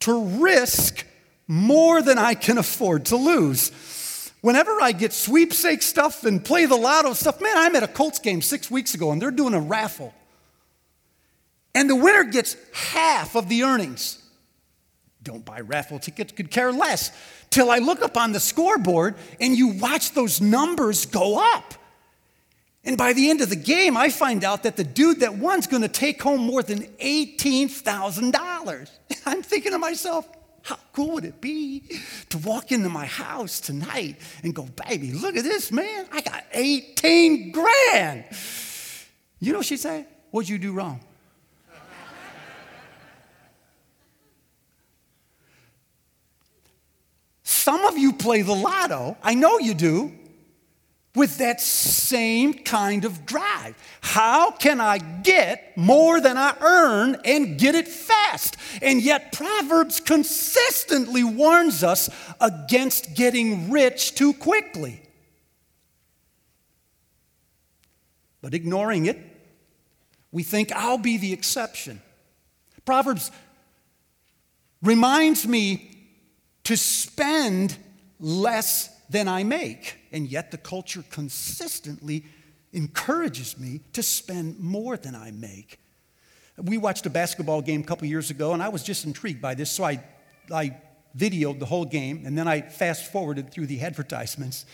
to 0.00 0.24
risk 0.24 1.04
more 1.46 2.00
than 2.00 2.16
I 2.16 2.34
can 2.34 2.58
afford 2.58 3.06
to 3.06 3.16
lose. 3.16 4.32
Whenever 4.40 4.80
I 4.80 4.92
get 4.92 5.12
sweepsake 5.12 5.82
stuff 5.82 6.24
and 6.24 6.42
play 6.42 6.64
the 6.64 6.76
lotto 6.76 7.12
stuff, 7.12 7.40
man, 7.42 7.52
I'm 7.56 7.76
at 7.76 7.82
a 7.82 7.88
Colts 7.88 8.20
game 8.20 8.40
six 8.40 8.70
weeks 8.70 8.94
ago 8.94 9.10
and 9.10 9.20
they're 9.20 9.30
doing 9.30 9.52
a 9.52 9.60
raffle. 9.60 10.14
And 11.74 11.90
the 11.90 11.96
winner 11.96 12.24
gets 12.24 12.56
half 12.72 13.36
of 13.36 13.48
the 13.48 13.64
earnings. 13.64 14.19
Don't 15.22 15.44
buy 15.44 15.60
raffle 15.60 15.98
tickets, 15.98 16.32
could 16.32 16.50
care 16.50 16.72
less 16.72 17.12
till 17.50 17.70
I 17.70 17.78
look 17.78 18.02
up 18.02 18.16
on 18.16 18.32
the 18.32 18.40
scoreboard 18.40 19.16
and 19.38 19.56
you 19.56 19.68
watch 19.68 20.12
those 20.12 20.40
numbers 20.40 21.04
go 21.06 21.38
up. 21.54 21.74
And 22.84 22.96
by 22.96 23.12
the 23.12 23.28
end 23.28 23.42
of 23.42 23.50
the 23.50 23.56
game, 23.56 23.96
I 23.96 24.08
find 24.08 24.42
out 24.42 24.62
that 24.62 24.76
the 24.76 24.84
dude 24.84 25.20
that 25.20 25.34
won's 25.34 25.66
to 25.66 25.88
take 25.88 26.22
home 26.22 26.40
more 26.40 26.62
than 26.62 26.84
$18,000. 26.98 28.90
I'm 29.26 29.42
thinking 29.42 29.72
to 29.72 29.78
myself, 29.78 30.26
how 30.62 30.78
cool 30.92 31.12
would 31.12 31.24
it 31.24 31.40
be 31.40 31.82
to 32.30 32.38
walk 32.38 32.72
into 32.72 32.88
my 32.88 33.06
house 33.06 33.60
tonight 33.60 34.16
and 34.42 34.54
go, 34.54 34.66
baby, 34.88 35.12
look 35.12 35.36
at 35.36 35.44
this, 35.44 35.70
man. 35.72 36.06
I 36.12 36.20
got 36.22 36.44
18 36.52 37.52
grand. 37.52 38.24
You 39.40 39.52
know 39.52 39.58
what 39.58 39.66
she 39.66 39.76
said? 39.76 40.06
What'd 40.30 40.48
you 40.48 40.58
do 40.58 40.72
wrong? 40.72 41.00
Some 47.70 47.84
of 47.84 47.96
you 47.96 48.12
play 48.12 48.42
the 48.42 48.52
lotto, 48.52 49.16
I 49.22 49.34
know 49.34 49.60
you 49.60 49.74
do, 49.74 50.10
with 51.14 51.38
that 51.38 51.60
same 51.60 52.52
kind 52.52 53.04
of 53.04 53.24
drive. 53.24 53.76
How 54.00 54.50
can 54.50 54.80
I 54.80 54.98
get 54.98 55.76
more 55.76 56.20
than 56.20 56.36
I 56.36 56.56
earn 56.60 57.18
and 57.24 57.60
get 57.60 57.76
it 57.76 57.86
fast? 57.86 58.56
And 58.82 59.00
yet, 59.00 59.30
Proverbs 59.30 60.00
consistently 60.00 61.22
warns 61.22 61.84
us 61.84 62.10
against 62.40 63.14
getting 63.14 63.70
rich 63.70 64.16
too 64.16 64.32
quickly. 64.32 65.00
But 68.42 68.52
ignoring 68.52 69.06
it, 69.06 69.16
we 70.32 70.42
think 70.42 70.72
I'll 70.72 70.98
be 70.98 71.18
the 71.18 71.32
exception. 71.32 72.02
Proverbs 72.84 73.30
reminds 74.82 75.46
me 75.46 75.89
to 76.64 76.76
spend 76.76 77.76
less 78.18 78.90
than 79.08 79.28
I 79.28 79.42
make. 79.44 79.98
And 80.12 80.26
yet 80.26 80.50
the 80.50 80.58
culture 80.58 81.04
consistently 81.10 82.24
encourages 82.72 83.58
me 83.58 83.80
to 83.92 84.02
spend 84.02 84.58
more 84.60 84.96
than 84.96 85.14
I 85.14 85.30
make. 85.32 85.78
We 86.56 86.78
watched 86.78 87.06
a 87.06 87.10
basketball 87.10 87.62
game 87.62 87.80
a 87.80 87.84
couple 87.84 88.06
years 88.06 88.30
ago, 88.30 88.52
and 88.52 88.62
I 88.62 88.68
was 88.68 88.82
just 88.82 89.04
intrigued 89.04 89.40
by 89.40 89.54
this, 89.54 89.70
so 89.70 89.84
I, 89.84 90.02
I 90.52 90.76
videoed 91.16 91.58
the 91.58 91.66
whole 91.66 91.84
game, 91.84 92.22
and 92.26 92.36
then 92.36 92.46
I 92.46 92.60
fast 92.60 93.10
forwarded 93.10 93.50
through 93.50 93.66
the 93.66 93.80
advertisements. 93.80 94.66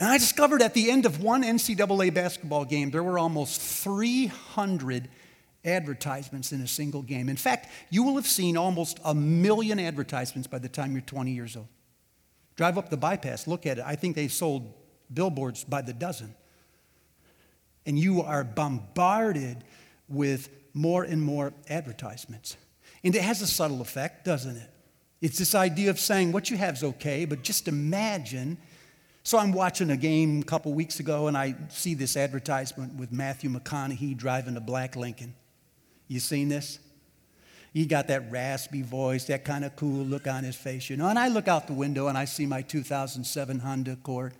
And 0.00 0.08
I 0.08 0.18
discovered 0.18 0.62
at 0.62 0.74
the 0.74 0.90
end 0.90 1.06
of 1.06 1.22
one 1.22 1.42
NCAA 1.42 2.12
basketball 2.12 2.64
game, 2.64 2.90
there 2.90 3.02
were 3.02 3.18
almost 3.18 3.60
300 3.60 5.08
advertisements 5.64 6.52
in 6.52 6.60
a 6.60 6.66
single 6.66 7.02
game. 7.02 7.28
In 7.28 7.36
fact, 7.36 7.68
you 7.90 8.02
will 8.02 8.14
have 8.16 8.26
seen 8.26 8.56
almost 8.56 8.98
a 9.04 9.14
million 9.14 9.78
advertisements 9.78 10.46
by 10.46 10.58
the 10.58 10.68
time 10.68 10.92
you're 10.92 11.00
20 11.02 11.30
years 11.32 11.56
old. 11.56 11.68
Drive 12.56 12.78
up 12.78 12.90
the 12.90 12.96
bypass, 12.96 13.46
look 13.46 13.66
at 13.66 13.78
it. 13.78 13.84
I 13.86 13.94
think 13.94 14.16
they 14.16 14.28
sold 14.28 14.72
billboards 15.12 15.64
by 15.64 15.82
the 15.82 15.92
dozen. 15.92 16.34
And 17.86 17.98
you 17.98 18.22
are 18.22 18.44
bombarded 18.44 19.64
with 20.08 20.48
more 20.74 21.04
and 21.04 21.22
more 21.22 21.52
advertisements. 21.68 22.56
And 23.02 23.14
it 23.14 23.22
has 23.22 23.40
a 23.40 23.46
subtle 23.46 23.80
effect, 23.80 24.24
doesn't 24.24 24.56
it? 24.56 24.70
It's 25.20 25.38
this 25.38 25.54
idea 25.54 25.90
of 25.90 25.98
saying 25.98 26.32
what 26.32 26.50
you 26.50 26.56
have 26.56 26.74
is 26.74 26.84
okay, 26.84 27.24
but 27.24 27.42
just 27.42 27.68
imagine. 27.68 28.56
So 29.22 29.38
I'm 29.38 29.52
watching 29.52 29.90
a 29.90 29.96
game 29.96 30.40
a 30.40 30.44
couple 30.44 30.72
weeks 30.72 31.00
ago, 31.00 31.26
and 31.26 31.36
I 31.36 31.54
see 31.68 31.94
this 31.94 32.16
advertisement 32.16 32.94
with 32.94 33.12
Matthew 33.12 33.50
McConaughey 33.50 34.16
driving 34.16 34.56
a 34.56 34.60
black 34.60 34.96
Lincoln. 34.96 35.34
You 36.10 36.18
seen 36.18 36.48
this? 36.48 36.80
He 37.72 37.86
got 37.86 38.08
that 38.08 38.32
raspy 38.32 38.82
voice, 38.82 39.26
that 39.26 39.44
kind 39.44 39.64
of 39.64 39.76
cool 39.76 40.04
look 40.04 40.26
on 40.26 40.42
his 40.42 40.56
face, 40.56 40.90
you 40.90 40.96
know. 40.96 41.06
And 41.06 41.16
I 41.16 41.28
look 41.28 41.46
out 41.46 41.68
the 41.68 41.72
window 41.72 42.08
and 42.08 42.18
I 42.18 42.24
see 42.24 42.46
my 42.46 42.62
2007 42.62 43.60
Honda 43.60 43.92
Accord. 43.92 44.34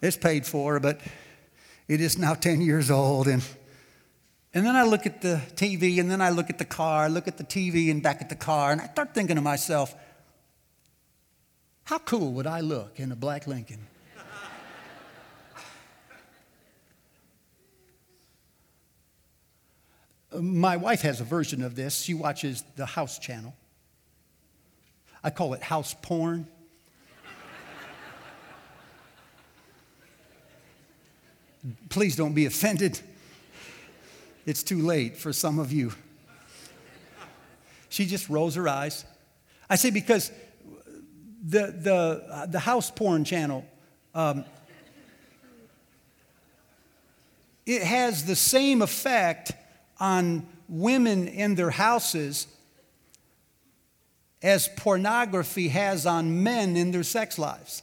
it's 0.00 0.16
paid 0.16 0.46
for, 0.46 0.78
but 0.78 1.00
it 1.88 2.00
is 2.00 2.18
now 2.18 2.34
10 2.34 2.60
years 2.60 2.88
old. 2.88 3.26
And, 3.26 3.42
and 4.54 4.64
then 4.64 4.76
I 4.76 4.84
look 4.84 5.06
at 5.06 5.22
the 5.22 5.40
TV, 5.56 5.98
and 5.98 6.08
then 6.08 6.20
I 6.20 6.30
look 6.30 6.48
at 6.48 6.58
the 6.58 6.64
car, 6.64 7.08
look 7.08 7.26
at 7.26 7.36
the 7.36 7.42
TV, 7.42 7.90
and 7.90 8.00
back 8.00 8.22
at 8.22 8.28
the 8.28 8.36
car, 8.36 8.70
and 8.70 8.80
I 8.80 8.86
start 8.86 9.12
thinking 9.12 9.34
to 9.34 9.42
myself, 9.42 9.92
how 11.82 11.98
cool 11.98 12.32
would 12.34 12.46
I 12.46 12.60
look 12.60 13.00
in 13.00 13.10
a 13.10 13.16
black 13.16 13.48
Lincoln? 13.48 13.88
My 20.32 20.76
wife 20.76 21.02
has 21.02 21.20
a 21.20 21.24
version 21.24 21.62
of 21.62 21.74
this. 21.74 22.00
She 22.00 22.14
watches 22.14 22.62
the 22.76 22.86
House 22.86 23.18
channel. 23.18 23.54
I 25.22 25.30
call 25.30 25.54
it 25.54 25.62
house 25.62 25.94
porn. 26.00 26.46
Please 31.90 32.16
don't 32.16 32.32
be 32.32 32.46
offended. 32.46 32.98
It's 34.46 34.62
too 34.62 34.78
late 34.78 35.16
for 35.16 35.32
some 35.32 35.58
of 35.58 35.72
you. 35.72 35.92
She 37.90 38.06
just 38.06 38.30
rolls 38.30 38.54
her 38.54 38.66
eyes. 38.66 39.04
I 39.68 39.76
say 39.76 39.90
because 39.90 40.30
the, 41.44 41.66
the, 41.66 42.46
the 42.48 42.58
house 42.58 42.90
porn 42.90 43.24
channel, 43.24 43.66
um, 44.14 44.44
it 47.66 47.82
has 47.82 48.24
the 48.24 48.36
same 48.36 48.80
effect 48.80 49.52
on 50.00 50.46
women 50.68 51.28
in 51.28 51.54
their 51.54 51.70
houses 51.70 52.46
as 54.42 54.68
pornography 54.76 55.68
has 55.68 56.06
on 56.06 56.42
men 56.42 56.76
in 56.76 56.90
their 56.90 57.02
sex 57.02 57.38
lives. 57.38 57.82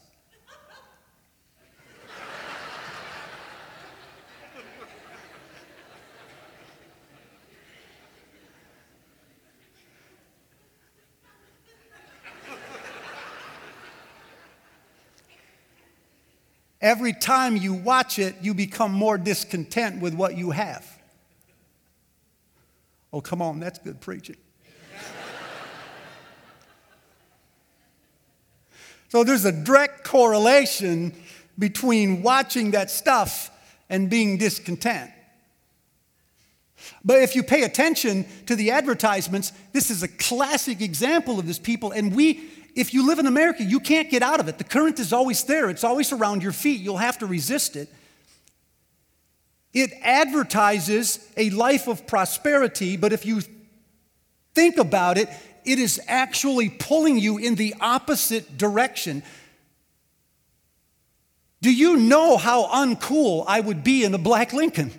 Every 16.79 17.11
time 17.11 17.57
you 17.57 17.73
watch 17.73 18.19
it, 18.19 18.35
you 18.41 18.53
become 18.53 18.93
more 18.93 19.17
discontent 19.17 19.99
with 19.99 20.13
what 20.13 20.37
you 20.37 20.51
have. 20.51 20.96
Oh, 23.17 23.21
come 23.21 23.41
on, 23.41 23.59
that's 23.59 23.79
good 23.79 23.99
preaching. 23.99 24.37
so 29.09 29.23
there's 29.23 29.43
a 29.43 29.51
direct 29.51 30.03
correlation 30.03 31.15
between 31.57 32.21
watching 32.21 32.69
that 32.71 32.91
stuff 32.91 33.49
and 33.89 34.07
being 34.07 34.37
discontent. 34.37 35.09
But 37.03 37.23
if 37.23 37.35
you 37.35 37.41
pay 37.41 37.63
attention 37.63 38.27
to 38.45 38.55
the 38.55 38.69
advertisements, 38.69 39.51
this 39.73 39.89
is 39.89 40.03
a 40.03 40.07
classic 40.07 40.79
example 40.79 41.39
of 41.39 41.47
this 41.47 41.57
people, 41.57 41.93
and 41.93 42.15
we 42.15 42.51
if 42.75 42.93
you 42.93 43.07
live 43.07 43.17
in 43.17 43.25
America, 43.25 43.63
you 43.63 43.79
can't 43.79 44.11
get 44.11 44.21
out 44.21 44.39
of 44.39 44.47
it. 44.47 44.59
The 44.59 44.63
current 44.63 44.99
is 44.99 45.11
always 45.11 45.43
there, 45.45 45.71
it's 45.71 45.83
always 45.83 46.13
around 46.13 46.43
your 46.43 46.51
feet. 46.51 46.81
You'll 46.81 46.97
have 46.97 47.17
to 47.17 47.25
resist 47.25 47.75
it. 47.75 47.89
It 49.73 49.91
advertises 50.01 51.19
a 51.35 51.49
life 51.49 51.87
of 51.87 52.07
prosperity, 52.07 52.97
but 52.97 53.13
if 53.13 53.25
you 53.25 53.41
think 54.53 54.77
about 54.77 55.17
it, 55.17 55.29
it 55.65 55.79
is 55.79 56.01
actually 56.07 56.69
pulling 56.69 57.17
you 57.19 57.37
in 57.37 57.55
the 57.55 57.75
opposite 57.79 58.57
direction. 58.57 59.23
Do 61.61 61.73
you 61.73 61.97
know 61.97 62.37
how 62.37 62.67
uncool 62.67 63.43
I 63.47 63.59
would 63.59 63.83
be 63.83 64.03
in 64.03 64.13
a 64.13 64.17
black 64.17 64.53
Lincoln? 64.53 64.91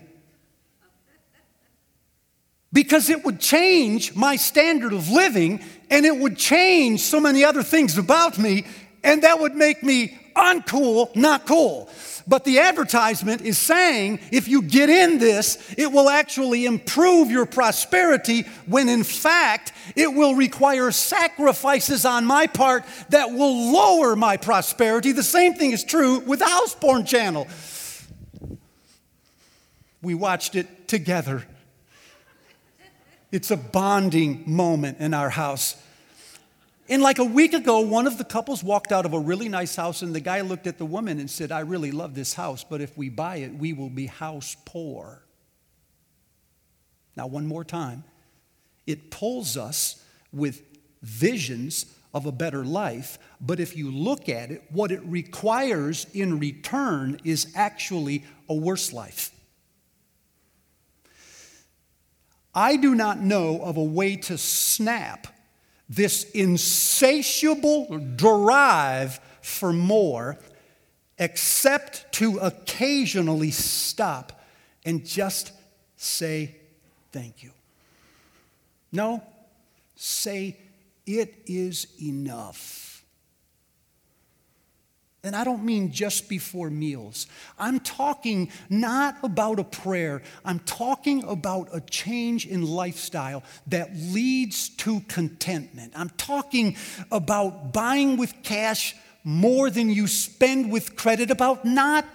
because 2.72 3.08
it 3.08 3.24
would 3.24 3.40
change 3.40 4.14
my 4.14 4.36
standard 4.36 4.92
of 4.92 5.08
living 5.08 5.64
and 5.90 6.04
it 6.04 6.16
would 6.16 6.36
change 6.36 7.00
so 7.00 7.20
many 7.20 7.44
other 7.44 7.62
things 7.62 7.96
about 7.96 8.38
me, 8.38 8.66
and 9.02 9.22
that 9.22 9.40
would 9.40 9.54
make 9.54 9.82
me 9.82 10.17
uncool, 10.38 11.14
not 11.14 11.46
cool. 11.46 11.90
But 12.26 12.44
the 12.44 12.58
advertisement 12.58 13.42
is 13.42 13.58
saying 13.58 14.20
if 14.30 14.48
you 14.48 14.62
get 14.62 14.90
in 14.90 15.18
this, 15.18 15.74
it 15.78 15.90
will 15.90 16.10
actually 16.10 16.66
improve 16.66 17.30
your 17.30 17.46
prosperity, 17.46 18.42
when 18.66 18.88
in 18.88 19.02
fact, 19.02 19.72
it 19.96 20.12
will 20.12 20.34
require 20.34 20.90
sacrifices 20.90 22.04
on 22.04 22.26
my 22.26 22.46
part 22.46 22.84
that 23.08 23.30
will 23.30 23.72
lower 23.72 24.14
my 24.14 24.36
prosperity. 24.36 25.12
The 25.12 25.22
same 25.22 25.54
thing 25.54 25.72
is 25.72 25.84
true 25.84 26.20
with 26.20 26.40
the 26.40 27.04
Channel. 27.06 27.46
We 30.02 30.14
watched 30.14 30.54
it 30.54 30.86
together 30.86 31.44
it's 33.30 33.50
a 33.50 33.56
bonding 33.56 34.44
moment 34.46 34.98
in 35.00 35.12
our 35.12 35.30
house. 35.30 35.76
And 36.90 37.02
like 37.02 37.18
a 37.18 37.24
week 37.24 37.52
ago, 37.52 37.80
one 37.80 38.06
of 38.06 38.16
the 38.16 38.24
couples 38.24 38.64
walked 38.64 38.92
out 38.92 39.04
of 39.04 39.12
a 39.12 39.18
really 39.18 39.48
nice 39.48 39.76
house, 39.76 40.00
and 40.00 40.14
the 40.14 40.20
guy 40.20 40.40
looked 40.40 40.66
at 40.66 40.78
the 40.78 40.86
woman 40.86 41.18
and 41.20 41.30
said, 41.30 41.52
I 41.52 41.60
really 41.60 41.90
love 41.90 42.14
this 42.14 42.32
house, 42.32 42.64
but 42.64 42.80
if 42.80 42.96
we 42.96 43.10
buy 43.10 43.36
it, 43.36 43.54
we 43.54 43.74
will 43.74 43.90
be 43.90 44.06
house 44.06 44.56
poor. 44.64 45.22
Now, 47.14 47.26
one 47.26 47.46
more 47.46 47.64
time. 47.64 48.04
It 48.86 49.10
pulls 49.10 49.56
us 49.58 50.02
with 50.32 50.62
visions 51.02 51.86
of 52.14 52.24
a 52.24 52.32
better 52.32 52.64
life, 52.64 53.18
but 53.38 53.60
if 53.60 53.76
you 53.76 53.90
look 53.90 54.30
at 54.30 54.50
it, 54.50 54.62
what 54.70 54.90
it 54.90 55.02
requires 55.04 56.06
in 56.14 56.38
return 56.38 57.20
is 57.22 57.52
actually 57.54 58.24
a 58.48 58.54
worse 58.54 58.94
life. 58.94 59.30
I 62.54 62.76
do 62.76 62.94
not 62.94 63.20
know 63.20 63.60
of 63.60 63.76
a 63.76 63.84
way 63.84 64.16
to 64.16 64.38
snap 64.38 65.26
this 65.88 66.24
insatiable 66.30 67.98
drive 68.16 69.20
for 69.40 69.72
more 69.72 70.38
except 71.18 72.12
to 72.12 72.38
occasionally 72.38 73.50
stop 73.50 74.40
and 74.84 75.04
just 75.04 75.52
say 75.96 76.56
thank 77.12 77.42
you. 77.42 77.50
No, 78.92 79.22
say 79.96 80.56
it 81.06 81.34
is 81.46 81.86
enough. 82.00 82.87
And 85.24 85.34
I 85.34 85.42
don't 85.42 85.64
mean 85.64 85.90
just 85.90 86.28
before 86.28 86.70
meals. 86.70 87.26
I'm 87.58 87.80
talking 87.80 88.52
not 88.70 89.16
about 89.24 89.58
a 89.58 89.64
prayer, 89.64 90.22
I'm 90.44 90.60
talking 90.60 91.24
about 91.24 91.68
a 91.72 91.80
change 91.80 92.46
in 92.46 92.62
lifestyle 92.62 93.42
that 93.66 93.90
leads 93.94 94.68
to 94.70 95.00
contentment. 95.08 95.92
I'm 95.96 96.10
talking 96.10 96.76
about 97.10 97.72
buying 97.72 98.16
with 98.16 98.32
cash 98.42 98.94
more 99.24 99.70
than 99.70 99.90
you 99.90 100.06
spend 100.06 100.70
with 100.70 100.94
credit, 100.94 101.30
about 101.30 101.64
not 101.64 102.06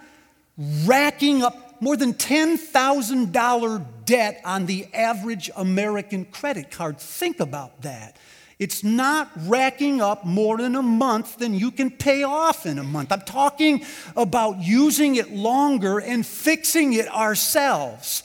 racking 0.86 1.42
up 1.42 1.80
more 1.80 1.96
than 1.96 2.14
$10,000 2.14 3.86
debt 4.06 4.40
on 4.44 4.66
the 4.66 4.86
average 4.94 5.50
American 5.56 6.24
credit 6.24 6.70
card. 6.70 6.98
Think 6.98 7.40
about 7.40 7.82
that. 7.82 8.16
It's 8.58 8.84
not 8.84 9.30
racking 9.46 10.00
up 10.00 10.24
more 10.24 10.58
than 10.58 10.76
a 10.76 10.82
month 10.82 11.38
than 11.38 11.54
you 11.54 11.70
can 11.70 11.90
pay 11.90 12.22
off 12.22 12.66
in 12.66 12.78
a 12.78 12.84
month. 12.84 13.10
I'm 13.10 13.22
talking 13.22 13.84
about 14.16 14.60
using 14.60 15.16
it 15.16 15.30
longer 15.32 15.98
and 15.98 16.24
fixing 16.24 16.92
it 16.92 17.08
ourselves, 17.08 18.22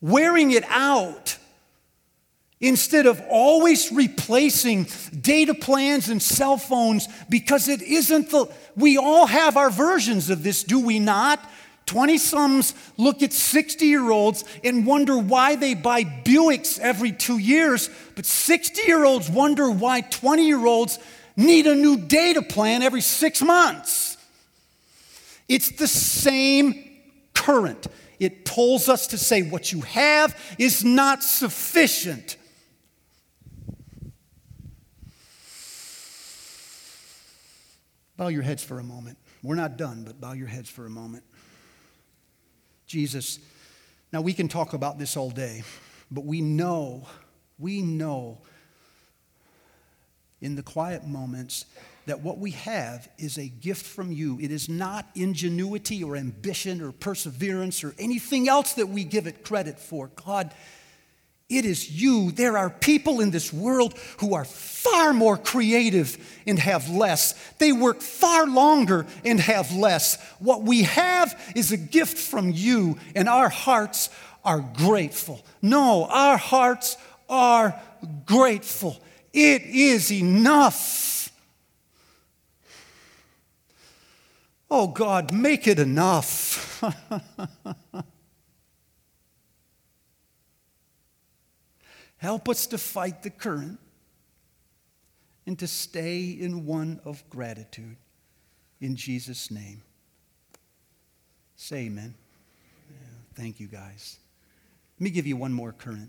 wearing 0.00 0.50
it 0.50 0.64
out. 0.68 1.38
Instead 2.60 3.06
of 3.06 3.20
always 3.28 3.92
replacing 3.92 4.86
data 5.20 5.54
plans 5.54 6.08
and 6.08 6.22
cell 6.22 6.56
phones 6.56 7.08
because 7.28 7.68
it 7.68 7.82
isn't 7.82 8.30
the, 8.30 8.46
we 8.74 8.96
all 8.96 9.26
have 9.26 9.56
our 9.56 9.70
versions 9.70 10.30
of 10.30 10.42
this, 10.42 10.64
do 10.64 10.80
we 10.80 10.98
not? 10.98 11.44
20 11.86 12.18
sums 12.18 12.74
look 12.96 13.22
at 13.22 13.32
60 13.32 13.84
year 13.84 14.10
olds 14.10 14.44
and 14.62 14.86
wonder 14.86 15.18
why 15.18 15.56
they 15.56 15.74
buy 15.74 16.04
Buicks 16.04 16.78
every 16.78 17.12
two 17.12 17.38
years, 17.38 17.90
but 18.14 18.24
60 18.24 18.86
year 18.86 19.04
olds 19.04 19.28
wonder 19.28 19.70
why 19.70 20.00
20 20.00 20.46
year 20.46 20.64
olds 20.64 20.98
need 21.36 21.66
a 21.66 21.74
new 21.74 21.96
data 21.96 22.42
plan 22.42 22.82
every 22.82 23.00
six 23.00 23.42
months. 23.42 24.16
It's 25.48 25.70
the 25.72 25.88
same 25.88 26.90
current. 27.34 27.86
It 28.18 28.44
pulls 28.44 28.88
us 28.88 29.08
to 29.08 29.18
say 29.18 29.42
what 29.42 29.72
you 29.72 29.82
have 29.82 30.38
is 30.58 30.84
not 30.84 31.22
sufficient. 31.22 32.36
Bow 38.16 38.28
your 38.28 38.42
heads 38.42 38.62
for 38.62 38.78
a 38.78 38.84
moment. 38.84 39.18
We're 39.42 39.56
not 39.56 39.76
done, 39.76 40.04
but 40.04 40.20
bow 40.20 40.32
your 40.32 40.46
heads 40.46 40.70
for 40.70 40.86
a 40.86 40.90
moment. 40.90 41.24
Jesus. 42.86 43.38
Now, 44.12 44.20
we 44.20 44.32
can 44.32 44.48
talk 44.48 44.72
about 44.72 44.98
this 44.98 45.16
all 45.16 45.30
day, 45.30 45.62
but 46.10 46.24
we 46.24 46.40
know, 46.40 47.08
we 47.58 47.82
know 47.82 48.38
in 50.40 50.54
the 50.54 50.62
quiet 50.62 51.06
moments 51.06 51.64
that 52.06 52.20
what 52.20 52.38
we 52.38 52.50
have 52.50 53.08
is 53.18 53.38
a 53.38 53.48
gift 53.48 53.86
from 53.86 54.12
you. 54.12 54.38
It 54.40 54.50
is 54.50 54.68
not 54.68 55.06
ingenuity 55.14 56.04
or 56.04 56.16
ambition 56.16 56.82
or 56.82 56.92
perseverance 56.92 57.82
or 57.82 57.94
anything 57.98 58.48
else 58.48 58.74
that 58.74 58.88
we 58.88 59.04
give 59.04 59.26
it 59.26 59.42
credit 59.44 59.78
for. 59.78 60.08
God, 60.08 60.52
it 61.50 61.66
is 61.66 61.90
you. 61.90 62.30
There 62.30 62.56
are 62.56 62.70
people 62.70 63.20
in 63.20 63.30
this 63.30 63.52
world 63.52 63.98
who 64.18 64.34
are 64.34 64.46
far 64.46 65.12
more 65.12 65.36
creative 65.36 66.16
and 66.46 66.58
have 66.58 66.88
less. 66.88 67.34
They 67.58 67.70
work 67.70 68.00
far 68.00 68.46
longer 68.46 69.06
and 69.24 69.38
have 69.40 69.74
less. 69.74 70.20
What 70.38 70.62
we 70.62 70.82
have 70.82 71.38
is 71.54 71.70
a 71.70 71.76
gift 71.76 72.16
from 72.16 72.50
you, 72.50 72.98
and 73.14 73.28
our 73.28 73.50
hearts 73.50 74.08
are 74.44 74.60
grateful. 74.60 75.44
No, 75.60 76.06
our 76.06 76.38
hearts 76.38 76.96
are 77.28 77.78
grateful. 78.26 79.00
It 79.32 79.62
is 79.62 80.10
enough. 80.10 81.30
Oh 84.70 84.88
God, 84.88 85.32
make 85.32 85.68
it 85.68 85.78
enough. 85.78 86.82
Help 92.24 92.48
us 92.48 92.66
to 92.68 92.78
fight 92.78 93.22
the 93.22 93.28
current 93.28 93.78
and 95.46 95.58
to 95.58 95.66
stay 95.66 96.22
in 96.30 96.64
one 96.64 96.98
of 97.04 97.22
gratitude. 97.28 97.98
In 98.80 98.96
Jesus' 98.96 99.50
name. 99.50 99.82
Say 101.54 101.80
amen. 101.80 102.14
Yeah, 102.88 102.96
thank 103.34 103.60
you, 103.60 103.66
guys. 103.66 104.16
Let 104.98 105.04
me 105.04 105.10
give 105.10 105.26
you 105.26 105.36
one 105.36 105.52
more 105.52 105.72
current. 105.72 106.08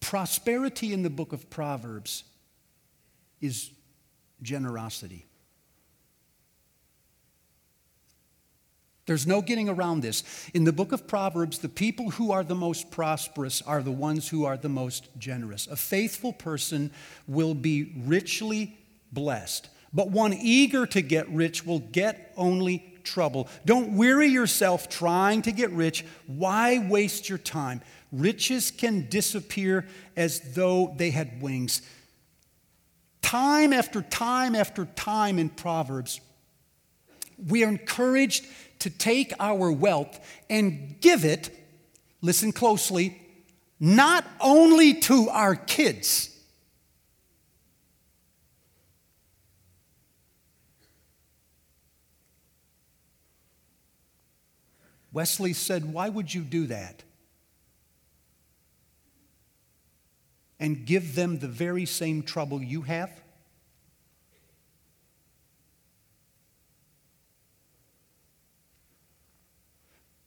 Prosperity 0.00 0.92
in 0.92 1.04
the 1.04 1.10
book 1.10 1.32
of 1.32 1.48
Proverbs 1.50 2.24
is 3.40 3.70
generosity. 4.42 5.24
There's 9.06 9.26
no 9.26 9.42
getting 9.42 9.68
around 9.68 10.00
this. 10.00 10.24
In 10.54 10.64
the 10.64 10.72
book 10.72 10.92
of 10.92 11.06
Proverbs, 11.06 11.58
the 11.58 11.68
people 11.68 12.10
who 12.10 12.32
are 12.32 12.42
the 12.42 12.54
most 12.54 12.90
prosperous 12.90 13.60
are 13.62 13.82
the 13.82 13.92
ones 13.92 14.28
who 14.28 14.44
are 14.44 14.56
the 14.56 14.68
most 14.68 15.08
generous. 15.18 15.66
A 15.66 15.76
faithful 15.76 16.32
person 16.32 16.90
will 17.26 17.54
be 17.54 17.92
richly 18.06 18.78
blessed, 19.12 19.68
but 19.92 20.10
one 20.10 20.32
eager 20.32 20.86
to 20.86 21.02
get 21.02 21.28
rich 21.28 21.66
will 21.66 21.80
get 21.80 22.32
only 22.36 22.94
trouble. 23.04 23.48
Don't 23.66 23.96
weary 23.96 24.28
yourself 24.28 24.88
trying 24.88 25.42
to 25.42 25.52
get 25.52 25.70
rich. 25.70 26.04
Why 26.26 26.78
waste 26.78 27.28
your 27.28 27.38
time? 27.38 27.82
Riches 28.10 28.70
can 28.70 29.08
disappear 29.10 29.86
as 30.16 30.54
though 30.54 30.94
they 30.96 31.10
had 31.10 31.42
wings. 31.42 31.82
Time 33.20 33.72
after 33.72 34.00
time 34.00 34.54
after 34.54 34.86
time 34.86 35.38
in 35.38 35.50
Proverbs, 35.50 36.20
we 37.38 37.64
are 37.64 37.68
encouraged 37.68 38.46
to 38.80 38.90
take 38.90 39.32
our 39.40 39.70
wealth 39.72 40.20
and 40.50 40.96
give 41.00 41.24
it, 41.24 41.50
listen 42.20 42.52
closely, 42.52 43.20
not 43.80 44.24
only 44.40 44.94
to 44.94 45.28
our 45.30 45.54
kids. 45.54 46.30
Wesley 55.14 55.52
said, 55.52 55.92
Why 55.92 56.08
would 56.08 56.34
you 56.34 56.42
do 56.42 56.66
that? 56.66 57.04
And 60.58 60.84
give 60.84 61.14
them 61.14 61.38
the 61.38 61.48
very 61.48 61.86
same 61.86 62.22
trouble 62.22 62.62
you 62.62 62.82
have? 62.82 63.23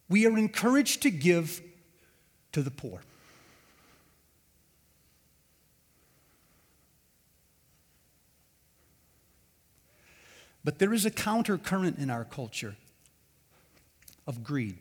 We 0.10 0.26
are 0.26 0.38
encouraged 0.38 1.02
to 1.04 1.12
give 1.12 1.62
to 2.52 2.62
the 2.62 2.72
poor. 2.72 3.02
But 10.63 10.80
there 10.80 10.93
is 10.93 11.06
a 11.06 11.12
counter 11.12 11.58
current 11.58 11.98
in 11.98 12.10
our 12.10 12.26
culture 12.26 12.76
of 14.28 14.43
greed. 14.43 14.78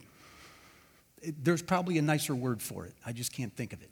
There's 1.23 1.63
probably 1.63 1.99
a 1.99 2.03
nicer 2.03 2.35
word 2.35 2.61
for 2.61 2.87
it. 2.87 2.95
I 3.05 3.13
just 3.13 3.33
can't 3.33 3.55
think 3.55 3.73
of 3.73 3.83
it. 3.83 3.91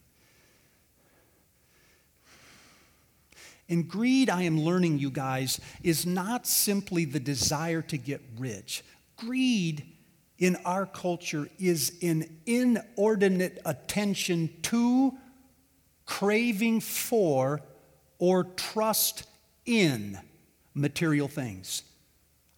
And 3.69 3.89
greed, 3.89 4.29
I 4.29 4.43
am 4.43 4.61
learning, 4.61 4.99
you 4.99 5.11
guys, 5.11 5.61
is 5.83 6.05
not 6.05 6.47
simply 6.47 7.05
the 7.05 7.21
desire 7.21 7.81
to 7.83 7.97
get 7.97 8.21
rich. 8.37 8.83
Greed 9.17 9.94
in 10.39 10.57
our 10.65 10.87
culture 10.87 11.49
is 11.59 11.97
an 12.03 12.39
inordinate 12.47 13.61
attention 13.65 14.51
to, 14.63 15.15
craving 16.07 16.81
for, 16.81 17.61
or 18.19 18.45
trust 18.45 19.25
in 19.65 20.19
material 20.75 21.29
things. 21.29 21.83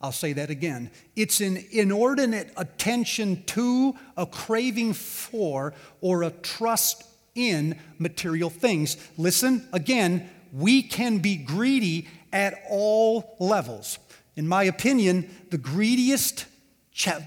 I'll 0.00 0.12
say 0.12 0.32
that 0.34 0.50
again. 0.50 0.90
It's 1.14 1.40
an 1.40 1.58
inordinate 1.70 2.52
attention 2.56 3.44
to, 3.46 3.94
a 4.16 4.26
craving 4.26 4.92
for, 4.92 5.74
or 6.00 6.22
a 6.22 6.30
trust 6.30 7.04
in 7.34 7.78
material 7.98 8.50
things. 8.50 8.96
Listen, 9.16 9.66
again, 9.72 10.28
we 10.52 10.82
can 10.82 11.18
be 11.18 11.36
greedy 11.36 12.08
at 12.32 12.62
all 12.68 13.36
levels. 13.38 13.98
In 14.36 14.46
my 14.46 14.64
opinion, 14.64 15.30
the 15.50 15.58
greediest 15.58 16.46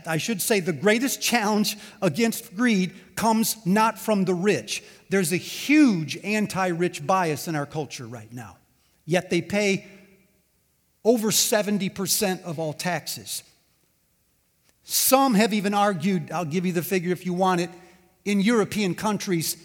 I 0.06 0.18
should 0.18 0.42
say, 0.42 0.60
the 0.60 0.74
greatest 0.74 1.22
challenge 1.22 1.78
against 2.02 2.56
greed 2.56 2.94
comes 3.16 3.56
not 3.66 4.00
from 4.00 4.26
the 4.26 4.34
rich. 4.34 4.84
There's 5.10 5.32
a 5.32 5.38
huge 5.38 6.18
anti 6.24 6.68
rich 6.68 7.06
bias 7.06 7.48
in 7.48 7.56
our 7.56 7.66
culture 7.66 8.08
right 8.08 8.32
now. 8.32 8.58
Yet 9.06 9.30
they 9.30 9.42
pay 9.42 9.86
over 11.04 11.30
70% 11.30 12.44
of 12.44 12.60
all 12.60 12.74
taxes. 12.74 13.44
Some 14.84 15.36
have 15.36 15.54
even 15.54 15.74
argued, 15.74 16.32
I'll 16.32 16.46
give 16.46 16.66
you 16.66 16.74
the 16.74 16.82
figure 16.82 17.12
if 17.12 17.26
you 17.26 17.34
want 17.34 17.62
it, 17.62 17.70
in 18.26 18.42
European 18.42 18.96
countries, 18.96 19.56